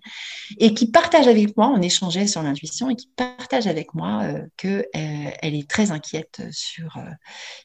[0.57, 4.23] et qui partage avec moi, on échangeait sur l'intuition, et qui partage avec moi
[4.57, 6.97] que elle est très inquiète sur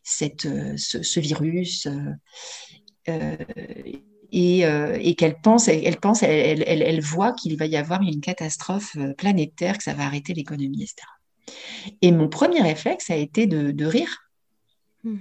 [0.05, 1.89] cette, ce, ce virus
[4.33, 8.03] et, euh, et qu'elle pense, elle, pense, elle, elle, elle voit qu'il va y avoir
[8.03, 11.07] une catastrophe euh, planétaire, que ça va arrêter l'économie, etc.
[12.03, 14.31] Et mon premier réflexe a été de, de rire,
[15.05, 15.19] hmm.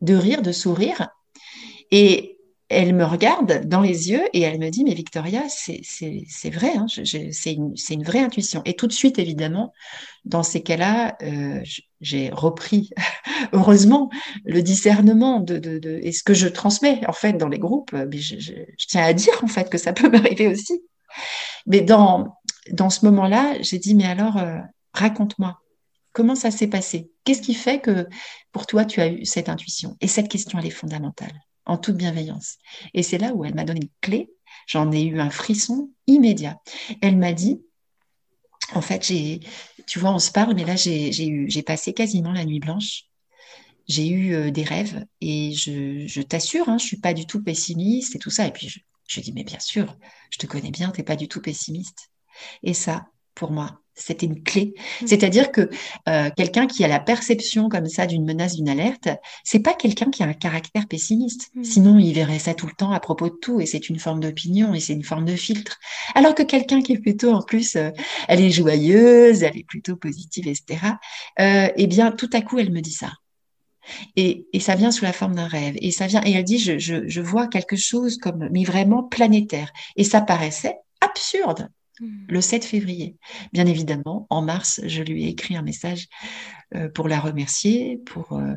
[0.00, 1.08] de rire, de sourire.
[1.90, 6.72] Et elle me regarde dans les yeux et elle me dit, mais Victoria, c'est vrai,
[6.76, 8.60] hein, c'est une, une, vraie intuition.
[8.66, 9.72] Et tout de suite, évidemment,
[10.24, 11.62] dans ces cas-là, euh,
[12.00, 12.90] j'ai repris,
[13.52, 14.10] heureusement,
[14.44, 17.94] le discernement de, de, de, et ce que je transmets, en fait, dans les groupes.
[18.12, 20.82] Je, je tiens à dire, en fait, que ça peut m'arriver aussi.
[21.66, 22.36] Mais dans,
[22.70, 24.58] dans ce moment-là, j'ai dit, mais alors, euh,
[24.92, 25.58] raconte-moi.
[26.12, 27.10] Comment ça s'est passé?
[27.24, 28.08] Qu'est-ce qui fait que
[28.50, 29.96] pour toi, tu as eu cette intuition?
[30.00, 31.32] Et cette question, elle est fondamentale
[31.66, 32.56] en toute bienveillance.
[32.94, 34.30] Et c'est là où elle m'a donné une clé.
[34.66, 36.58] J'en ai eu un frisson immédiat.
[37.02, 37.62] Elle m'a dit,
[38.74, 39.40] en fait, j'ai,
[39.88, 43.04] tu vois, on se parle, mais là, j'ai passé quasiment la nuit blanche.
[43.88, 48.14] J'ai eu euh, des rêves et je, t'assure, hein, je suis pas du tout pessimiste
[48.14, 48.46] et tout ça.
[48.46, 49.96] Et puis je, je dis, mais bien sûr,
[50.30, 52.10] je te connais bien, tu n'es pas du tout pessimiste.
[52.62, 54.74] Et ça, pour moi, c'était une clé.
[55.02, 55.06] Mmh.
[55.06, 55.68] C'est-à-dire que
[56.08, 59.08] euh, quelqu'un qui a la perception comme ça d'une menace, d'une alerte,
[59.44, 61.50] c'est pas quelqu'un qui a un caractère pessimiste.
[61.54, 61.64] Mmh.
[61.64, 64.20] Sinon, il verrait ça tout le temps à propos de tout, et c'est une forme
[64.20, 65.78] d'opinion et c'est une forme de filtre.
[66.14, 67.90] Alors que quelqu'un qui est plutôt en plus, euh,
[68.28, 70.94] elle est joyeuse, elle est plutôt positive, etc.
[71.40, 73.12] Euh, eh bien, tout à coup, elle me dit ça.
[74.16, 75.76] Et, ça vient sous la forme d'un rêve.
[75.80, 79.72] Et ça vient, et elle dit, je, je, vois quelque chose comme, mais vraiment planétaire.
[79.96, 81.70] Et ça paraissait absurde.
[82.00, 83.16] Le 7 février.
[83.52, 86.08] Bien évidemment, en mars, je lui ai écrit un message
[86.74, 88.54] euh, pour la remercier, pour, euh,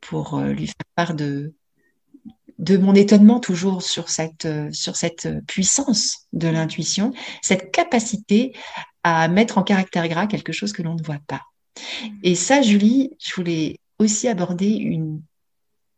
[0.00, 1.54] pour euh, lui faire part de,
[2.58, 7.12] de mon étonnement toujours sur cette, sur cette puissance de l'intuition,
[7.42, 8.52] cette capacité
[9.02, 11.42] à mettre en caractère gras quelque chose que l'on ne voit pas.
[12.02, 12.08] Hmm.
[12.22, 15.20] Et ça, Julie, je voulais aussi aborder une,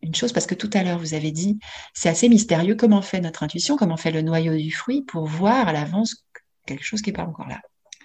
[0.02, 1.58] une chose, parce que tout à l'heure, vous avez dit,
[1.94, 5.68] c'est assez mystérieux comment fait notre intuition, comment fait le noyau du fruit pour voir
[5.68, 6.25] à l'avance
[6.66, 7.60] quelque chose qui n'est pas encore là.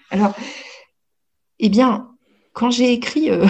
[0.09, 0.33] Alors,
[1.59, 2.15] eh bien,
[2.53, 3.45] quand j'ai écrit euh,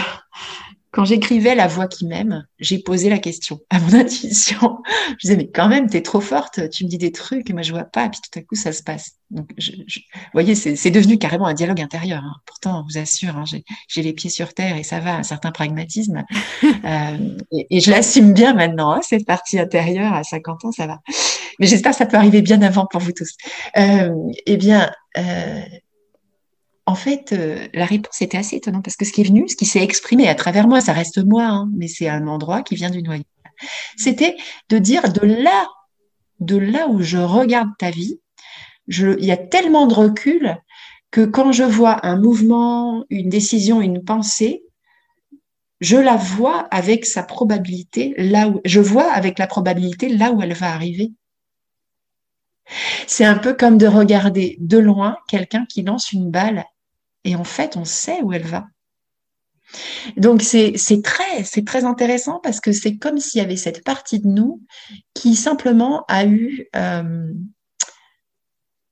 [0.92, 4.80] quand j'écrivais La voix qui m'aime, j'ai posé la question à mon intuition.
[5.12, 7.54] Je disais, mais quand même, tu es trop forte, tu me dis des trucs et
[7.54, 9.14] moi je vois pas, et puis tout à coup ça se passe.
[9.30, 12.22] Donc, je, vous voyez, c'est devenu carrément un dialogue intérieur.
[12.22, 12.36] Hein.
[12.46, 13.46] Pourtant, on vous assure, hein,
[13.88, 16.26] j'ai les pieds sur terre et ça va, un certain pragmatisme.
[16.64, 21.00] euh, et, je l'assume bien maintenant, hein, cette partie intérieure, à 50 ans, ça va.
[21.60, 23.38] Mais j'espère que ça peut arriver bien avant pour vous tous.
[23.78, 24.14] Euh,
[24.46, 25.62] eh bien, euh,
[26.86, 29.56] en fait, euh, la réponse était assez étonnante parce que ce qui est venu, ce
[29.56, 32.76] qui s'est exprimé à travers moi, ça reste moi, hein, mais c'est un endroit qui
[32.76, 33.24] vient du noyau.
[33.98, 34.36] C'était
[34.70, 35.68] de dire de là,
[36.40, 38.20] de là où je regarde ta vie,
[38.88, 40.58] il y a tellement de recul
[41.12, 44.64] que quand je vois un mouvement, une décision, une pensée,
[45.82, 50.42] je la vois avec sa probabilité là où je vois avec la probabilité là où
[50.42, 51.12] elle va arriver.
[53.08, 56.66] C'est un peu comme de regarder de loin quelqu'un qui lance une balle
[57.24, 58.68] et en fait, on sait où elle va.
[60.18, 64.62] Donc c'est très intéressant parce que c'est comme s'il y avait cette partie de nous
[65.14, 67.32] qui simplement a eu euh,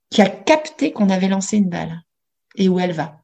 [0.10, 2.02] qui a capté qu'on avait lancé une balle
[2.56, 3.22] et où elle va.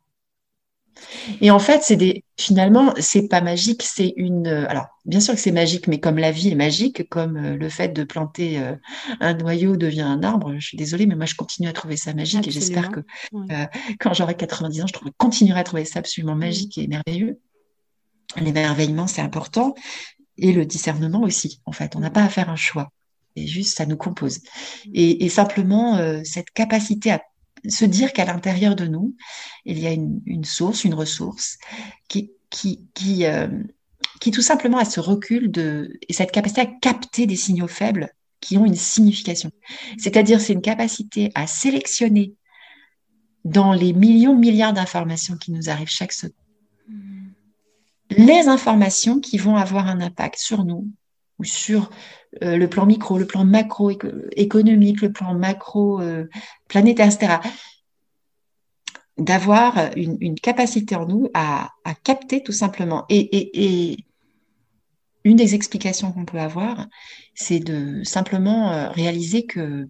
[1.39, 5.33] Et en fait, c'est des, finalement, c'est pas magique, c'est une, euh, alors, bien sûr
[5.33, 8.59] que c'est magique, mais comme la vie est magique, comme euh, le fait de planter
[8.59, 8.75] euh,
[9.21, 12.13] un noyau devient un arbre, je suis désolée, mais moi, je continue à trouver ça
[12.13, 12.99] magique et j'espère que
[13.99, 17.39] quand j'aurai 90 ans, je continuerai à trouver ça absolument magique et merveilleux.
[18.37, 19.73] L'émerveillement, c'est important
[20.37, 21.95] et le discernement aussi, en fait.
[21.95, 22.89] On n'a pas à faire un choix.
[23.37, 24.39] Et juste, ça nous compose.
[24.93, 27.21] Et, et simplement, cette capacité à
[27.69, 29.15] se dire qu'à l'intérieur de nous,
[29.65, 31.57] il y a une, source, une ressource
[32.07, 33.47] qui, qui, qui, euh,
[34.19, 38.09] qui tout simplement a ce recul de, et cette capacité à capter des signaux faibles
[38.39, 39.51] qui ont une signification.
[39.97, 42.33] C'est-à-dire, c'est une capacité à sélectionner
[43.43, 46.35] dans les millions, milliards d'informations qui nous arrivent chaque seconde,
[48.11, 50.87] les informations qui vont avoir un impact sur nous
[51.39, 51.89] ou sur
[52.43, 53.91] euh, le plan micro, le plan macro
[54.35, 56.25] économique, le plan macro euh,
[56.67, 57.37] planétaire, etc.
[59.17, 61.69] D'avoir une, capacité en nous à,
[62.03, 63.05] capter tout simplement.
[63.09, 63.97] Et,
[65.23, 66.87] une des explications qu'on peut avoir,
[67.33, 69.87] c'est de simplement euh, réaliser que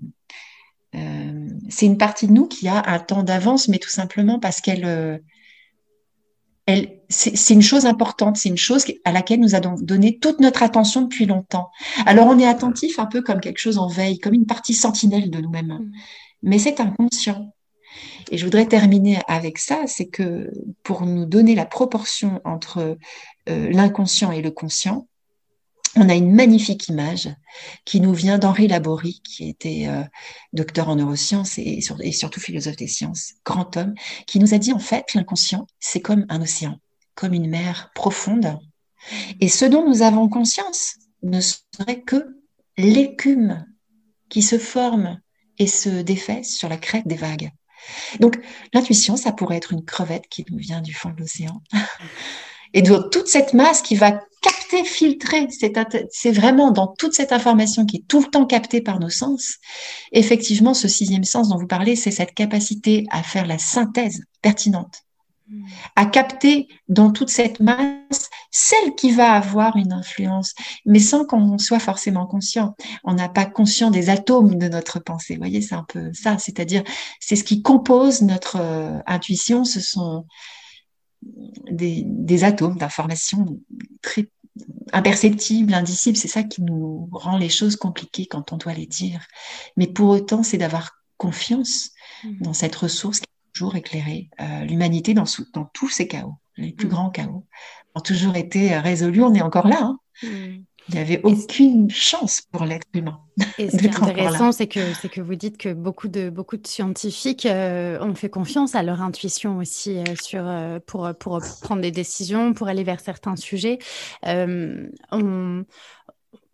[1.68, 5.22] c'est une partie de nous qui a un temps d'avance, mais tout simplement parce qu'elle
[7.10, 11.02] c'est une chose importante, c'est une chose à laquelle nous avons donné toute notre attention
[11.02, 11.70] depuis longtemps.
[12.06, 15.30] Alors on est attentif un peu comme quelque chose en veille, comme une partie sentinelle
[15.30, 15.92] de nous-mêmes, mm.
[16.44, 17.52] mais c'est inconscient.
[18.32, 20.50] Et je voudrais terminer avec ça, c'est que
[20.84, 22.98] pour nous donner la proportion entre
[23.50, 25.08] euh, l'inconscient et le conscient,
[25.96, 27.30] on a une magnifique image
[27.86, 30.04] qui nous vient d'Henri Laborie, qui était euh,
[30.52, 33.94] docteur en neurosciences et, et, surtout philosophe des sciences, grand homme,
[34.28, 36.80] qui nous a dit en fait l'inconscient, c'est comme un océan,
[37.16, 38.60] comme une mer profonde.
[39.40, 42.40] Et ce dont nous avons conscience ne serait que
[42.78, 43.66] l'écume
[44.30, 45.20] qui se forme
[45.58, 47.52] et se défait sur la crête des vagues.
[48.20, 48.40] Donc
[48.74, 51.62] l'intuition, ça pourrait être une crevette qui nous vient du fond de l'océan.
[52.74, 55.48] Et donc, toute cette masse qui va capter, filtrer,
[56.12, 59.60] c'est vraiment dans toute cette information qui est tout le temps captée par nos sens.
[60.12, 65.04] Effectivement, ce sixième sens dont vous parlez, c'est cette capacité à faire la synthèse pertinente.
[65.96, 70.54] À capter dans toute cette masse celle qui va avoir une influence,
[70.86, 72.76] mais sans qu'on soit forcément conscient.
[73.04, 75.36] On n'a pas conscient des atomes de notre pensée.
[75.36, 76.38] Vous voyez, c'est un peu ça.
[76.38, 76.84] C'est-à-dire,
[77.20, 79.66] c'est ce qui compose notre euh, intuition.
[79.66, 80.26] Ce sont
[81.70, 83.60] des, atomes d'informations
[84.02, 84.30] très
[84.94, 86.18] imperceptibles, indicibles.
[86.18, 89.26] C'est ça qui nous rend les choses compliquées quand on doit les dire.
[89.76, 91.92] Mais pour autant, c'est d'avoir confiance
[92.24, 92.42] mmh.
[92.42, 95.26] dans cette ressource qui toujours éclairé euh, l'humanité dans,
[95.74, 96.92] tous ces chaos, les plus mmh.
[96.92, 97.46] grands chaos,
[97.96, 99.24] ont toujours été résolus.
[99.24, 99.80] On est encore là.
[99.82, 100.00] Hein.
[100.24, 100.64] Mmh.
[100.90, 103.20] Il n'y avait aucune chance pour l'être humain.
[103.58, 106.58] Et ce qui est intéressant, c'est que, c'est que vous dites que beaucoup de, beaucoup
[106.58, 111.40] de scientifiques euh, ont fait confiance à leur intuition aussi euh, sur, euh, pour, pour
[111.62, 113.80] prendre des décisions, pour aller vers certains sujets.
[114.24, 115.66] on,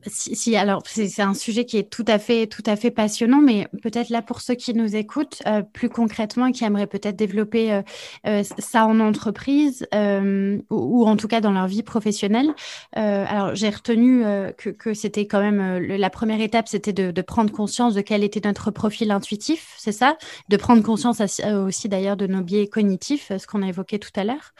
[0.08, 3.68] si, alors c'est un sujet qui est tout à fait tout à fait passionnant, mais
[3.82, 7.82] peut-être là pour ceux qui nous écoutent euh, plus concrètement, qui aimeraient peut-être développer euh,
[8.28, 12.54] euh, ça en entreprise ou, ou, en tout cas dans leur vie professionnelle.
[12.93, 14.24] alors j'ai retenu
[14.58, 18.24] que, que c'était quand même la première étape, c'était de, de, prendre conscience de quel
[18.24, 20.18] était notre profil intuitif, c'est ça,
[20.49, 24.24] de prendre conscience aussi d'ailleurs de nos biais cognitifs, ce qu'on a évoqué tout à
[24.24, 24.54] l'heure.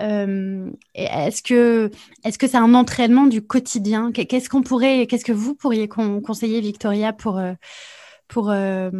[0.00, 1.90] Euh, est-ce que
[2.24, 4.12] est-ce que c'est un entraînement du quotidien?
[4.12, 7.52] Qu'est-ce qu'on pourrait, qu'est-ce que vous pourriez conseiller, Victoria, pour euh,
[8.28, 8.90] pour, euh,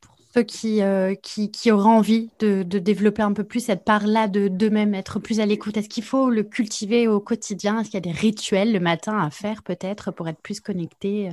[0.00, 0.80] pour ceux qui,
[1.22, 5.18] qui, qui auraient envie de, de, développer un peu plus cette part-là de d'eux-mêmes, être
[5.18, 5.76] plus à l'écoute?
[5.76, 7.80] Est-ce qu'il faut le cultiver au quotidien?
[7.80, 11.30] Est-ce qu'il y a des rituels le matin à faire peut-être pour être plus connecté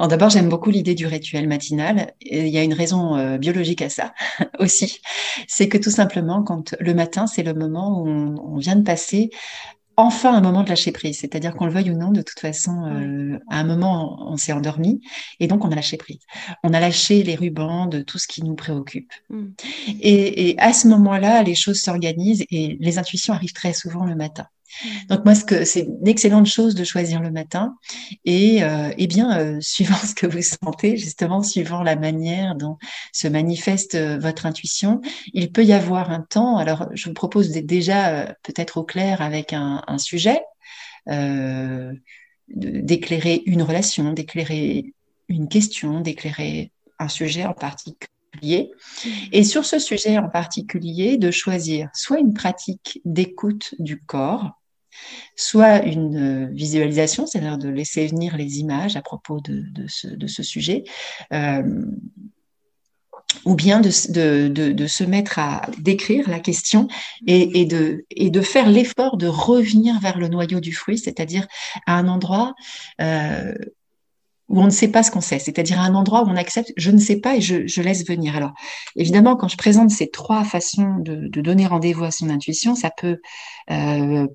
[0.00, 2.12] d'abord, j'aime beaucoup l'idée du rituel matinal.
[2.20, 4.14] Et il y a une raison euh, biologique à ça
[4.58, 5.00] aussi.
[5.48, 9.30] C'est que tout simplement, quand le matin, c'est le moment où on, vient de passer
[9.96, 11.18] enfin un moment de lâcher prise.
[11.20, 14.52] C'est-à-dire qu'on le veuille ou non, de toute façon, euh, à un moment, on, s'est
[14.52, 15.00] endormi
[15.38, 16.20] et donc on a lâché prise.
[16.62, 19.12] On a lâché les rubans de tout ce qui nous préoccupe.
[19.30, 19.46] Mm.
[20.00, 24.16] Et, et à ce moment-là, les choses s'organisent et les intuitions arrivent très souvent le
[24.16, 24.46] matin.
[25.08, 27.76] Donc moi, ce que c'est une excellente chose de choisir le matin
[28.24, 32.78] et, euh, eh bien, euh, suivant ce que vous sentez, justement, suivant la manière dont
[33.12, 35.00] se manifeste euh, votre intuition,
[35.32, 36.56] il peut y avoir un temps.
[36.56, 40.40] Alors, je vous propose d'être déjà peut-être au clair avec un, un sujet,
[42.48, 44.94] d'éclairer une relation, d'éclairer
[45.28, 48.08] une question, d'éclairer un sujet en particulier.
[49.32, 54.52] Et sur ce sujet en particulier, de choisir soit une pratique d'écoute du corps,
[55.36, 60.84] soit une euh, visualisation, c'est-à-dire de laisser venir les images à propos de, ce, sujet,
[61.32, 61.62] euh,
[63.44, 66.88] ou bien de, se mettre à décrire la question
[67.26, 71.46] et, de, faire l'effort de revenir vers le noyau du fruit, c'est-à-dire
[71.86, 72.54] à un endroit
[73.00, 73.54] euh,
[74.48, 76.90] où on ne sait pas ce qu'on sait, c'est-à-dire un endroit où on accepte, je
[76.90, 78.36] ne sais pas et je, laisse venir.
[78.36, 78.52] Alors,
[78.96, 83.18] évidemment, quand je présente ces trois façons de, donner rendez-vous à son intuition, ça peut,
[83.70, 84.26] euh,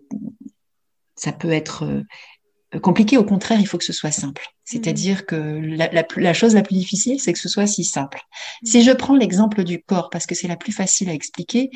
[1.16, 3.18] ça peut être euh, compliqué.
[3.18, 4.46] Au contraire, il faut que ce soit simple.
[4.64, 8.20] C'est-à-dire que la, chose la plus difficile, c'est que ce soit si simple.
[8.64, 11.70] Si je prends l'exemple du corps, parce que c'est la plus facile à expliquer,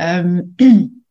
[0.00, 0.42] euh,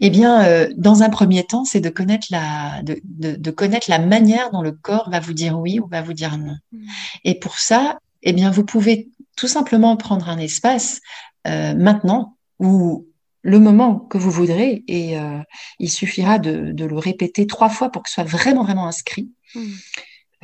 [0.00, 3.98] eh bien, euh, dans un premier temps, c'est de connaître la de, de, connaître la
[3.98, 6.56] manière dont le corps va vous dire oui ou va vous dire non.
[6.72, 6.86] Mm.
[7.24, 11.00] Et pour ça, eh bien, vous pouvez tout simplement prendre un espace
[11.46, 13.06] euh, maintenant ou
[13.42, 15.38] le moment que vous voudrez et euh,
[15.78, 19.30] il suffira de, de, le répéter trois fois pour que ce soit vraiment vraiment inscrit.
[19.54, 19.60] Mm.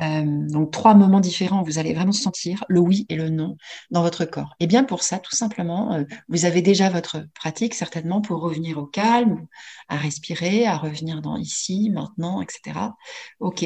[0.01, 3.57] Euh, donc trois moments différents, vous allez vraiment sentir le oui et le non
[3.91, 4.55] dans votre corps.
[4.59, 8.77] Et bien pour ça, tout simplement, euh, vous avez déjà votre pratique certainement pour revenir
[8.77, 9.45] au calme,
[9.87, 12.79] à respirer, à revenir dans ici, maintenant, etc.
[13.39, 13.63] Ok.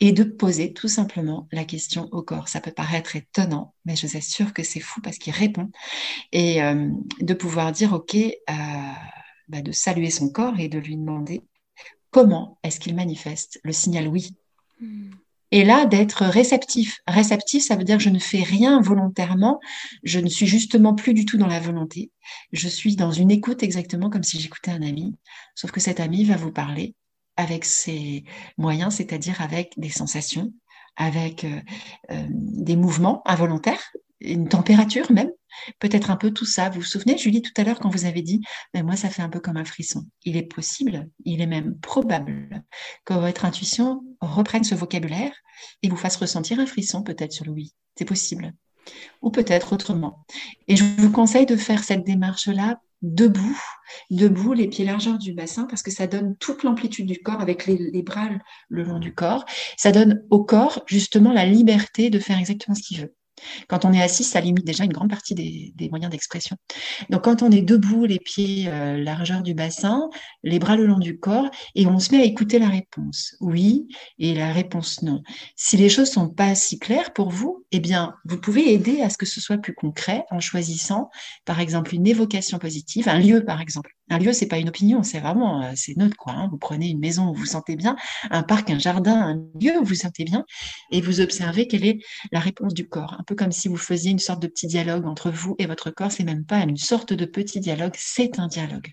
[0.00, 2.48] Et de poser tout simplement la question au corps.
[2.48, 5.70] Ça peut paraître étonnant, mais je vous assure que c'est fou parce qu'il répond.
[6.32, 6.88] Et euh,
[7.20, 8.16] de pouvoir dire ok,
[9.48, 11.42] bah, de saluer son corps et de lui demander
[12.10, 14.34] comment est-ce qu'il manifeste le signal oui.
[14.80, 15.10] Hmm.
[15.54, 17.00] Et là, d'être réceptif.
[17.06, 19.60] Réceptif, ça veut dire que je ne fais rien volontairement.
[20.02, 22.10] Je ne suis justement plus du tout dans la volonté.
[22.50, 25.14] Je suis dans une écoute exactement comme si j'écoutais un ami.
[25.54, 26.96] Sauf que cet ami va vous parler
[27.36, 28.24] avec ses
[28.58, 30.52] moyens, c'est-à-dire avec des sensations,
[30.96, 31.60] avec euh,
[32.10, 35.30] euh, des mouvements involontaires, une température même,
[35.78, 36.68] peut-être un peu tout ça.
[36.68, 38.40] Vous vous souvenez, Julie, tout à l'heure, quand vous avez dit,
[38.72, 40.06] mais ben, moi, ça fait un peu comme un frisson.
[40.24, 42.62] Il est possible, il est même probable
[43.04, 45.32] que votre intuition reprenne ce vocabulaire
[45.82, 47.74] et vous fasse ressentir un frisson peut-être sur le oui.
[47.96, 48.52] C'est possible.
[49.22, 50.24] Ou peut-être autrement.
[50.68, 53.60] Et je vous conseille de faire cette démarche-là debout,
[54.10, 57.66] debout, les pieds largeur du bassin, parce que ça donne toute l'amplitude du corps avec
[57.66, 58.28] les, bras
[58.68, 59.44] le long du corps.
[59.76, 63.14] Ça donne au corps justement la liberté de faire exactement ce qu'il veut.
[63.68, 66.56] Quand on est assis, ça limite déjà une grande partie des, moyens d'expression.
[67.10, 70.08] Donc quand on est debout, les pieds euh, largeur du bassin,
[70.42, 73.86] les bras le long du corps, et on se met à écouter la réponse oui
[74.18, 75.22] et la réponse non.
[75.56, 79.10] Si les choses sont pas si claires pour vous, eh bien vous pouvez aider à
[79.10, 81.10] ce que ce soit plus concret en choisissant
[81.44, 83.90] par exemple une évocation positive, un lieu par exemple.
[84.10, 86.34] Un lieu, c'est pas une opinion, c'est vraiment, euh, c'est neutre quoi.
[86.34, 86.48] Hein.
[86.50, 87.96] Vous prenez une maison où vous vous sentez bien,
[88.30, 90.44] un parc, un jardin, un lieu où vous vous sentez bien,
[90.90, 91.98] et vous observez quelle est
[92.30, 93.16] la réponse du corps.
[93.18, 95.90] Un peu comme si vous faisiez une sorte de petit dialogue entre vous et votre
[95.90, 96.12] corps.
[96.12, 98.92] C'est même pas une sorte de petit dialogue, c'est un dialogue.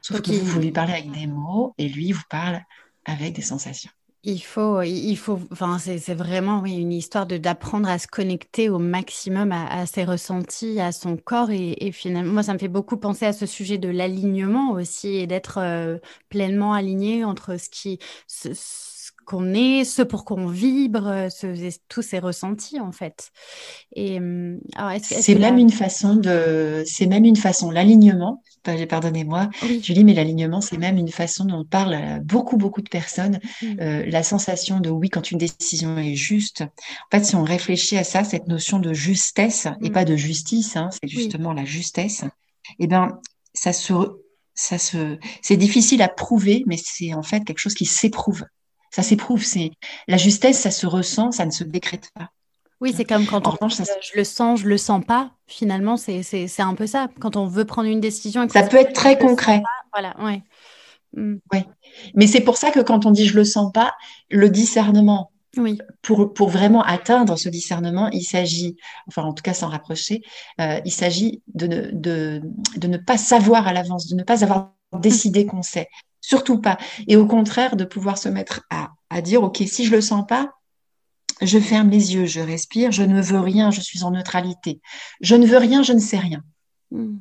[0.00, 2.62] Sauf que vous, vous lui parlez avec des mots et lui vous parle
[3.04, 3.90] avec des sensations.
[4.26, 9.52] Il faut, il faut, enfin, c'est vraiment une histoire d'apprendre à se connecter au maximum
[9.52, 11.50] à, ses ressentis, à son corps.
[11.50, 15.26] Et, finalement, moi, ça me fait beaucoup penser à ce sujet de l'alignement aussi et
[15.26, 15.98] d'être euh,
[16.30, 17.98] pleinement aligné entre ce qui,
[19.24, 21.28] qu'on est, ce pour qu'on vibre,
[21.88, 23.30] tous ces ressentis en fait.
[23.94, 24.60] Et hum,
[25.02, 27.70] c'est même une façon de, c'est même une façon.
[27.70, 28.42] L'alignement,
[28.88, 29.50] pardonnez-moi,
[29.82, 33.38] Julie, mais l'alignement, c'est même une façon dont parle à beaucoup beaucoup de personnes.
[33.62, 33.66] Mmh.
[33.80, 36.62] Euh, la sensation de oui quand une décision est juste.
[36.62, 39.92] En fait, si on réfléchit à ça, cette notion de justesse et mmh.
[39.92, 42.24] pas de justice, hein, c'est justement la justesse.
[42.78, 43.18] Eh ben,
[43.52, 43.92] ça se
[44.54, 48.44] ça se, c'est difficile à prouver, mais c'est en fait quelque chose qui s'éprouve.
[48.94, 49.42] Ça s'éprouve.
[49.42, 49.72] C'est
[50.06, 52.28] la justesse, ça se ressent, ça ne se décrète pas.
[52.80, 55.32] Oui, c'est comme quand on je le sens, je le sens pas.
[55.48, 57.08] Finalement, c'est un peu ça.
[57.18, 58.48] Quand on veut prendre une décision.
[58.48, 59.62] Ça peut être très concret.
[59.92, 60.42] voilà, ouais.
[61.16, 61.38] Mm.
[61.52, 61.66] Ouais.
[62.14, 63.94] Mais c'est pour ça que quand on dit je le sens pas,
[64.30, 65.32] le discernement.
[65.56, 65.78] Oui.
[66.02, 68.76] Pour, pour vraiment atteindre ce discernement, il s'agit,
[69.08, 70.22] enfin en tout cas s'en rapprocher,
[70.60, 72.42] euh, il s'agit de ne, de,
[72.76, 75.88] de ne pas savoir à l'avance, de ne pas avoir décidé qu'on sait.
[76.26, 76.78] Surtout pas.
[77.06, 80.24] Et au contraire, de pouvoir se mettre à, à dire, OK, si je le sens
[80.26, 80.54] pas,
[81.42, 84.80] je ferme les yeux, je respire, je ne veux rien, je suis en neutralité.
[85.20, 86.42] Je ne veux rien, je ne sais rien.
[86.90, 87.18] Hmm.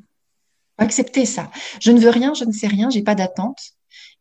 [0.78, 1.52] Accepter ça.
[1.82, 3.60] Je ne veux rien, je ne sais rien, j'ai pas d'attente.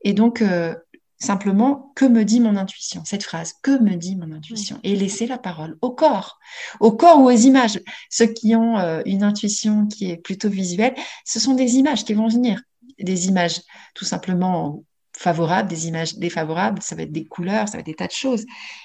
[0.01, 0.74] Et donc, euh,
[1.16, 3.05] simplement, que me dit mon intuition?
[3.05, 4.80] Cette phrase, que me dit mon intuition?
[4.83, 6.41] Et laisser la parole au corps,
[6.80, 7.80] au corps ou aux images.
[8.11, 12.14] Ceux qui ont euh, une intuition qui est plutôt visuelle, ce sont des images qui
[12.14, 12.61] vont venir
[12.99, 13.61] des images
[13.95, 14.84] tout simplement
[15.16, 18.12] favorables, des images défavorables, ça va être des couleurs, ça va être des tas de
[18.12, 18.45] choses.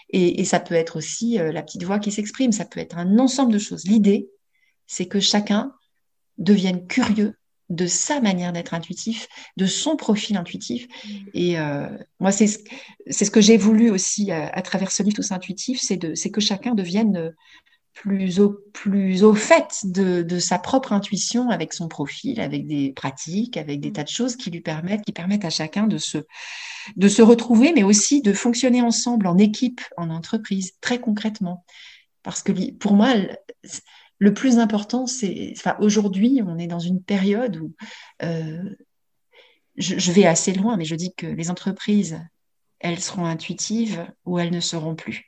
[0.09, 3.17] Et, ça peut être aussi euh, la petite voix qui s'exprime, ça peut être un
[3.19, 3.85] ensemble de choses.
[3.85, 4.29] L'idée,
[4.85, 5.73] c'est que chacun
[6.37, 7.35] devienne curieux
[7.69, 9.27] de sa manière d'être intuitif,
[9.57, 10.87] de son profil intuitif.
[10.87, 11.09] Mmh.
[11.33, 11.89] Et euh,
[12.19, 16.31] moi, c'est ce que j'ai voulu aussi à, à, travers ce livre Tous Intuitifs, c'est
[16.31, 17.33] que chacun devienne
[18.01, 22.91] plus au, plus au fait de, de, sa propre intuition avec son profil, avec des
[22.91, 23.93] pratiques, avec des mm.
[23.93, 26.19] tas de choses qui lui permettent, qui permettent à chacun de se,
[26.95, 31.65] de se retrouver, mais aussi de fonctionner ensemble en équipe, en entreprise, très concrètement.
[32.21, 33.15] Parce que pour moi,
[34.19, 37.73] le plus important, c'est, enfin, aujourd'hui, on est dans une période où
[38.21, 38.75] euh,
[39.75, 42.19] je, je vais assez loin, mais je dis que les entreprises,
[42.79, 45.26] elles seront intuitives ou elles ne seront plus.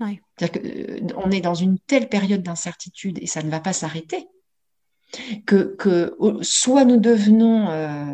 [0.00, 4.26] Euh, est dans une telle période d'incertitude et ça ne va pas s'arrêter
[5.46, 5.76] que,
[6.42, 8.12] soit nous devenons euh,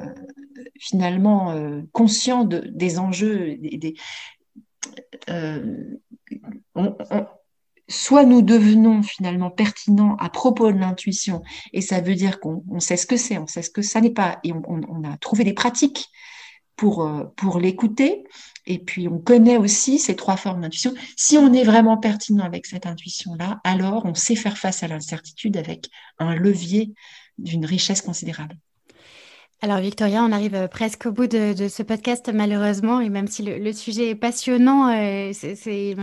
[0.78, 3.94] finalement euh, conscients de, des enjeux, des,
[7.88, 12.98] soit nous devenons finalement pertinents à propos de l'intuition, et ça veut dire qu'on sait
[12.98, 15.44] ce que c'est, on sait ce que ça n'est pas, et on, on, a trouvé
[15.44, 16.10] des pratiques
[16.80, 17.06] pour,
[17.36, 18.24] pour l'écouter,
[18.64, 20.94] et puis, on connaît aussi ces trois formes d'intuition.
[21.14, 25.58] Si on est vraiment pertinent avec cette intuition-là, alors on sait faire face à l'incertitude
[25.58, 26.94] avec un levier
[27.36, 28.56] d'une richesse considérable.
[29.62, 33.42] Alors Victoria, on arrive euh, presque au bout de, ce podcast malheureusement, et même si
[33.42, 35.32] le, sujet est passionnant, euh,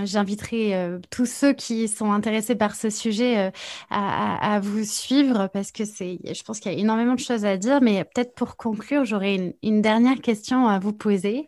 [0.05, 3.51] j'inviterai euh, tous ceux qui sont intéressés par ce sujet
[3.89, 7.57] à, vous suivre parce que c'est, je pense qu'il y a énormément de choses à
[7.57, 11.47] dire, mais peut-être pour conclure, j'aurais une, dernière question à vous poser.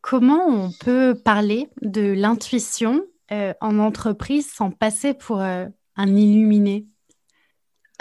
[0.00, 6.86] comment on peut parler de l'intuition en entreprise sans passer pour un illuminé?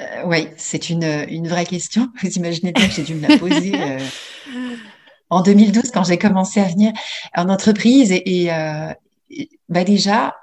[0.01, 2.09] Euh, oui, c'est une, une, vraie question.
[2.21, 3.99] Vous imaginez bien que j'ai dû me la poser euh,
[5.29, 6.91] en 2012 quand j'ai commencé à venir
[7.35, 8.93] en entreprise et, euh,
[9.69, 10.35] bah déjà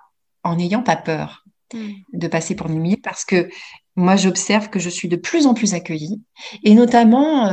[0.42, 1.44] en n'ayant pas peur
[1.74, 1.90] hmm.
[2.14, 3.48] de passer pour une parce que
[3.94, 6.20] moi j'observe que je suis de plus en plus accueillie
[6.64, 7.50] et notamment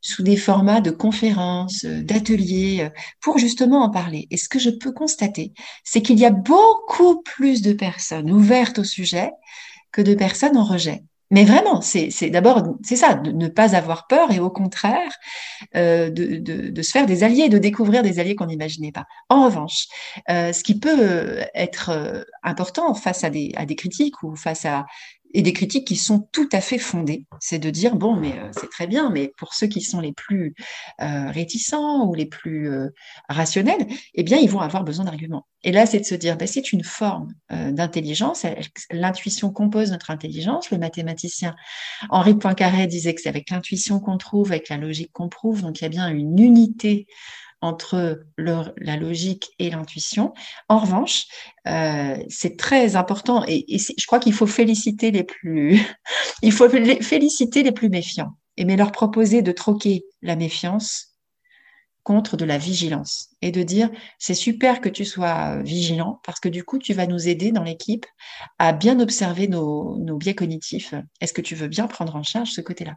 [0.00, 2.88] sous des formats de conférences, d'ateliers,
[3.20, 4.26] pour justement en parler.
[4.30, 5.52] Et ce que je peux constater,
[5.84, 9.30] c'est qu'il y a beaucoup plus de personnes ouvertes au sujet
[9.92, 11.04] que de personnes en rejet.
[11.30, 15.12] Mais vraiment, c'est d'abord, c'est ça, de ne pas avoir peur et au contraire,
[15.76, 19.06] euh, de, se faire des alliés, de découvrir des alliés qu'on n'imaginait pas.
[19.28, 19.86] En revanche,
[20.28, 24.86] euh, ce qui peut être euh, important face à des critiques ou face à
[25.32, 27.26] et des critiques qui sont tout à fait fondées.
[27.40, 30.12] C'est de dire, bon, mais euh, c'est très bien, mais pour ceux qui sont les
[30.12, 30.54] plus
[31.00, 32.88] euh, réticents ou les plus euh,
[33.28, 35.46] rationnels, eh bien, ils vont avoir besoin d'arguments.
[35.62, 38.46] Et là, c'est de se dire, ben, c'est une forme d'intelligence.
[38.90, 40.70] L'intuition compose notre intelligence.
[40.70, 41.54] Le mathématicien
[42.08, 45.60] Henri Poincaré disait que c'est avec l'intuition qu'on trouve, avec la logique qu'on prouve.
[45.60, 47.06] Donc, il y a bien une unité
[47.62, 50.32] entre la logique et l'intuition.
[50.68, 51.26] En revanche,
[51.68, 55.80] euh, c'est très important et, je crois qu'il faut féliciter les plus,
[56.42, 61.08] il faut féliciter les plus méfiants et mais leur proposer de troquer la méfiance
[62.02, 66.48] contre de la vigilance et de dire c'est super que tu sois vigilant parce que
[66.48, 68.06] du coup tu vas nous aider dans l'équipe
[68.58, 70.94] à bien observer nos, nos biais cognitifs.
[71.20, 72.96] Est-ce que tu veux bien prendre en charge ce côté-là?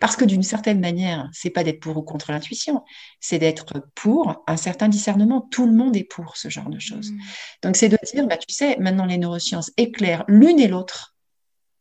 [0.00, 2.82] Parce que d'une certaine manière, c'est pas d'être pour ou contre l'intuition,
[3.20, 5.40] c'est d'être pour un certain discernement.
[5.40, 7.12] Tout le monde est pour ce genre de choses.
[7.12, 7.18] Mmh.
[7.62, 11.14] Donc c'est de dire, bah, tu sais, maintenant les neurosciences éclairent l'une et l'autre.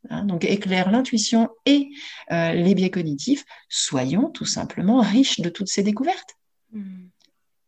[0.10, 1.90] Hein, donc éclairent l'intuition et
[2.32, 3.44] euh, les biais cognitifs.
[3.70, 6.36] Soyons tout simplement riches de toutes ces découvertes.
[6.72, 7.08] Mmh.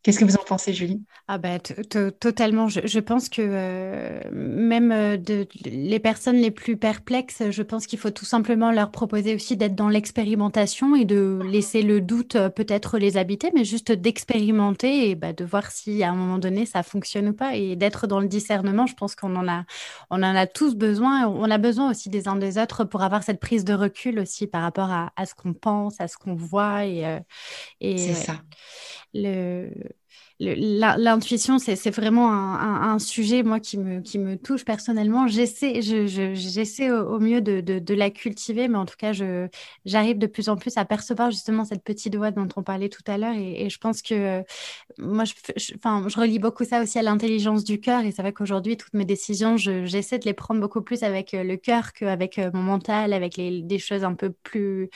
[0.08, 1.04] Qu'est-ce que vous en pensez, Julie?
[1.28, 2.70] Ah bah totalement.
[2.70, 8.00] Je, pense que euh, même euh, de, les personnes les plus perplexes, je pense qu'il
[8.00, 12.48] faut tout simplement leur proposer aussi d'être dans l'expérimentation et de laisser le doute euh,
[12.48, 16.66] peut-être les habiter, mais juste d'expérimenter et bah, de voir si à un moment donné
[16.66, 18.86] ça fonctionne ou pas et d'être dans le discernement.
[18.86, 19.66] Je pense qu'on en a,
[20.10, 21.28] on en a tous besoin.
[21.28, 24.48] On a besoin aussi des uns des autres pour avoir cette prise de recul aussi
[24.48, 27.20] par rapport à, ce qu'on pense, à ce qu'on voit et,
[27.82, 28.36] et c'est ça.
[29.14, 29.70] Le,
[30.40, 35.28] L'intuition, c'est vraiment un, sujet, moi, qui me, touche personnellement.
[35.28, 39.14] J'essaie je, au, mieux de, la cultiver, mais en tout cas,
[39.86, 43.04] j'arrive de plus en plus à percevoir justement cette petite voix dont on parlait tout
[43.08, 43.36] à l'heure.
[43.36, 44.44] Et, je pense que
[45.00, 48.04] moi, je, je relie beaucoup ça aussi à l'intelligence du cœur.
[48.06, 51.44] Et c'est vrai qu'aujourd'hui, toutes mes décisions, j'essaie de les prendre beaucoup plus avec euh,
[51.44, 54.90] le cœur qu'avec euh, mon mental, avec des choses un peu plus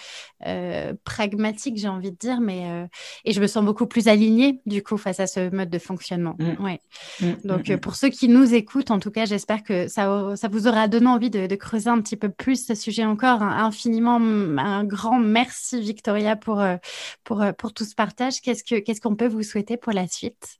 [0.46, 2.42] euh, pragmatiques, j'ai envie de dire.
[2.42, 2.88] Mais,
[3.26, 6.36] et je me sens beaucoup plus alignée, du coup, face à ce mode de fonctionnement.
[6.39, 6.63] Mm.
[6.63, 6.82] Ouais.
[7.19, 10.36] Mm, mm, Donc, euh, pour ceux qui nous écoutent, en tout cas, j'espère que ça,
[10.36, 13.43] ça vous aura donné envie de, creuser un petit peu plus ce sujet encore.
[13.43, 16.77] Infiniment, un grand merci, Victoria, pour, euh,
[17.23, 18.41] pour, euh, pour tout ce partage.
[18.41, 20.57] Qu'est-ce qu'on ce qu'on peut vous souhaiter pour la suite?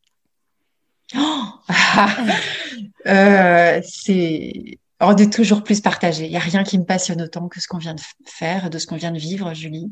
[1.16, 1.44] Oh
[3.84, 6.26] c'est on est toujours plus partagé.
[6.26, 8.78] Il n'y a rien qui me passionne autant que ce qu'on vient de faire, de
[8.78, 9.92] ce qu'on vient de vivre, Julie.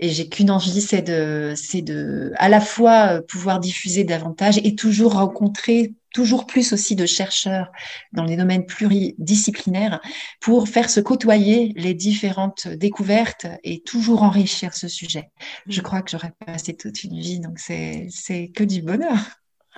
[0.00, 4.58] Et j'ai qu'une envie, c'est de, c'est de, à la fois euh, pouvoir diffuser davantage
[4.64, 7.70] et toujours rencontrer toujours plus aussi de chercheurs
[8.14, 10.00] dans les domaines pluridisciplinaires
[10.40, 15.30] pour faire se côtoyer les différentes découvertes et toujours enrichir ce sujet.
[15.66, 15.84] Je mmh.
[15.84, 19.18] crois que j'aurais passé toute une vie, donc c'est, c'est que du bonheur.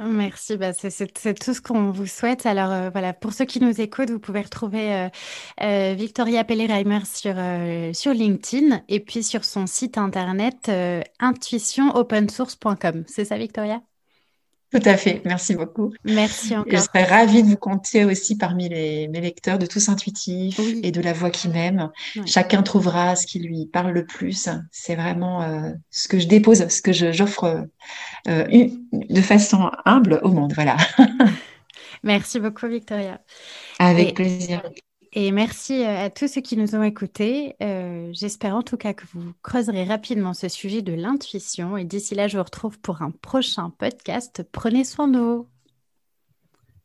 [0.00, 2.46] Merci, bah c'est tout ce qu'on vous souhaite.
[2.46, 5.08] Alors euh, voilà, pour ceux qui nous écoutent, vous pouvez retrouver euh,
[5.62, 7.34] euh, Victoria Pellereimer sur,
[7.96, 10.70] sur LinkedIn et puis sur son site internet
[11.18, 13.04] intuitionopensource.com.
[13.08, 13.82] C'est ça, Victoria?
[14.70, 15.92] Tout à fait, merci beaucoup.
[16.04, 16.70] Merci encore.
[16.70, 20.90] je serais ravie de vous compter aussi parmi les, mes lecteurs de Tous Intuitifs et
[20.90, 21.90] de La Voix qui m'aime.
[22.26, 24.48] Chacun trouvera ce qui lui parle le plus.
[24.70, 27.66] C'est vraiment euh, ce que je dépose, ce que j'offre
[28.28, 30.52] euh, de façon humble au monde.
[30.54, 30.76] Voilà.
[32.02, 33.20] merci beaucoup, Victoria.
[33.78, 34.62] Avec plaisir.
[35.12, 37.56] Et merci euh, à tous ceux qui nous ont écoutés.
[37.62, 41.76] Euh, j'espère en tout cas que vous creuserez rapidement ce sujet de l'intuition.
[41.76, 44.42] Et d'ici là, je vous retrouve pour un prochain podcast.
[44.52, 45.46] Prenez soin de vous.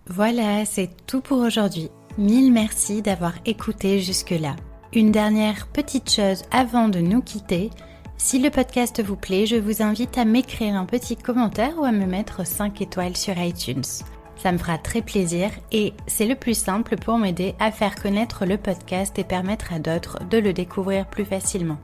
[0.07, 1.89] Voilà, c'est tout pour aujourd'hui.
[2.17, 4.55] Mille merci d'avoir écouté jusque-là.
[4.93, 7.71] Une dernière petite chose avant de nous quitter.
[8.17, 11.91] Si le podcast vous plaît, je vous invite à m'écrire un petit commentaire ou à
[11.91, 13.83] me mettre 5 étoiles sur iTunes.
[14.43, 18.45] Ça me fera très plaisir et c'est le plus simple pour m'aider à faire connaître
[18.45, 21.77] le podcast et permettre à d'autres de le découvrir plus facilement.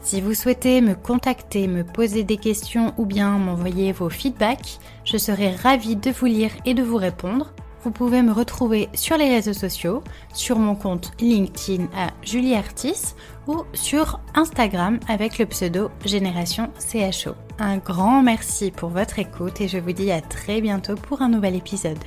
[0.00, 5.16] Si vous souhaitez me contacter, me poser des questions ou bien m'envoyer vos feedbacks, je
[5.16, 7.52] serai ravie de vous lire et de vous répondre.
[7.82, 13.16] Vous pouvez me retrouver sur les réseaux sociaux, sur mon compte LinkedIn à Julie Artis
[13.46, 17.34] ou sur Instagram avec le pseudo Génération CHO.
[17.58, 21.28] Un grand merci pour votre écoute et je vous dis à très bientôt pour un
[21.28, 21.98] nouvel épisode.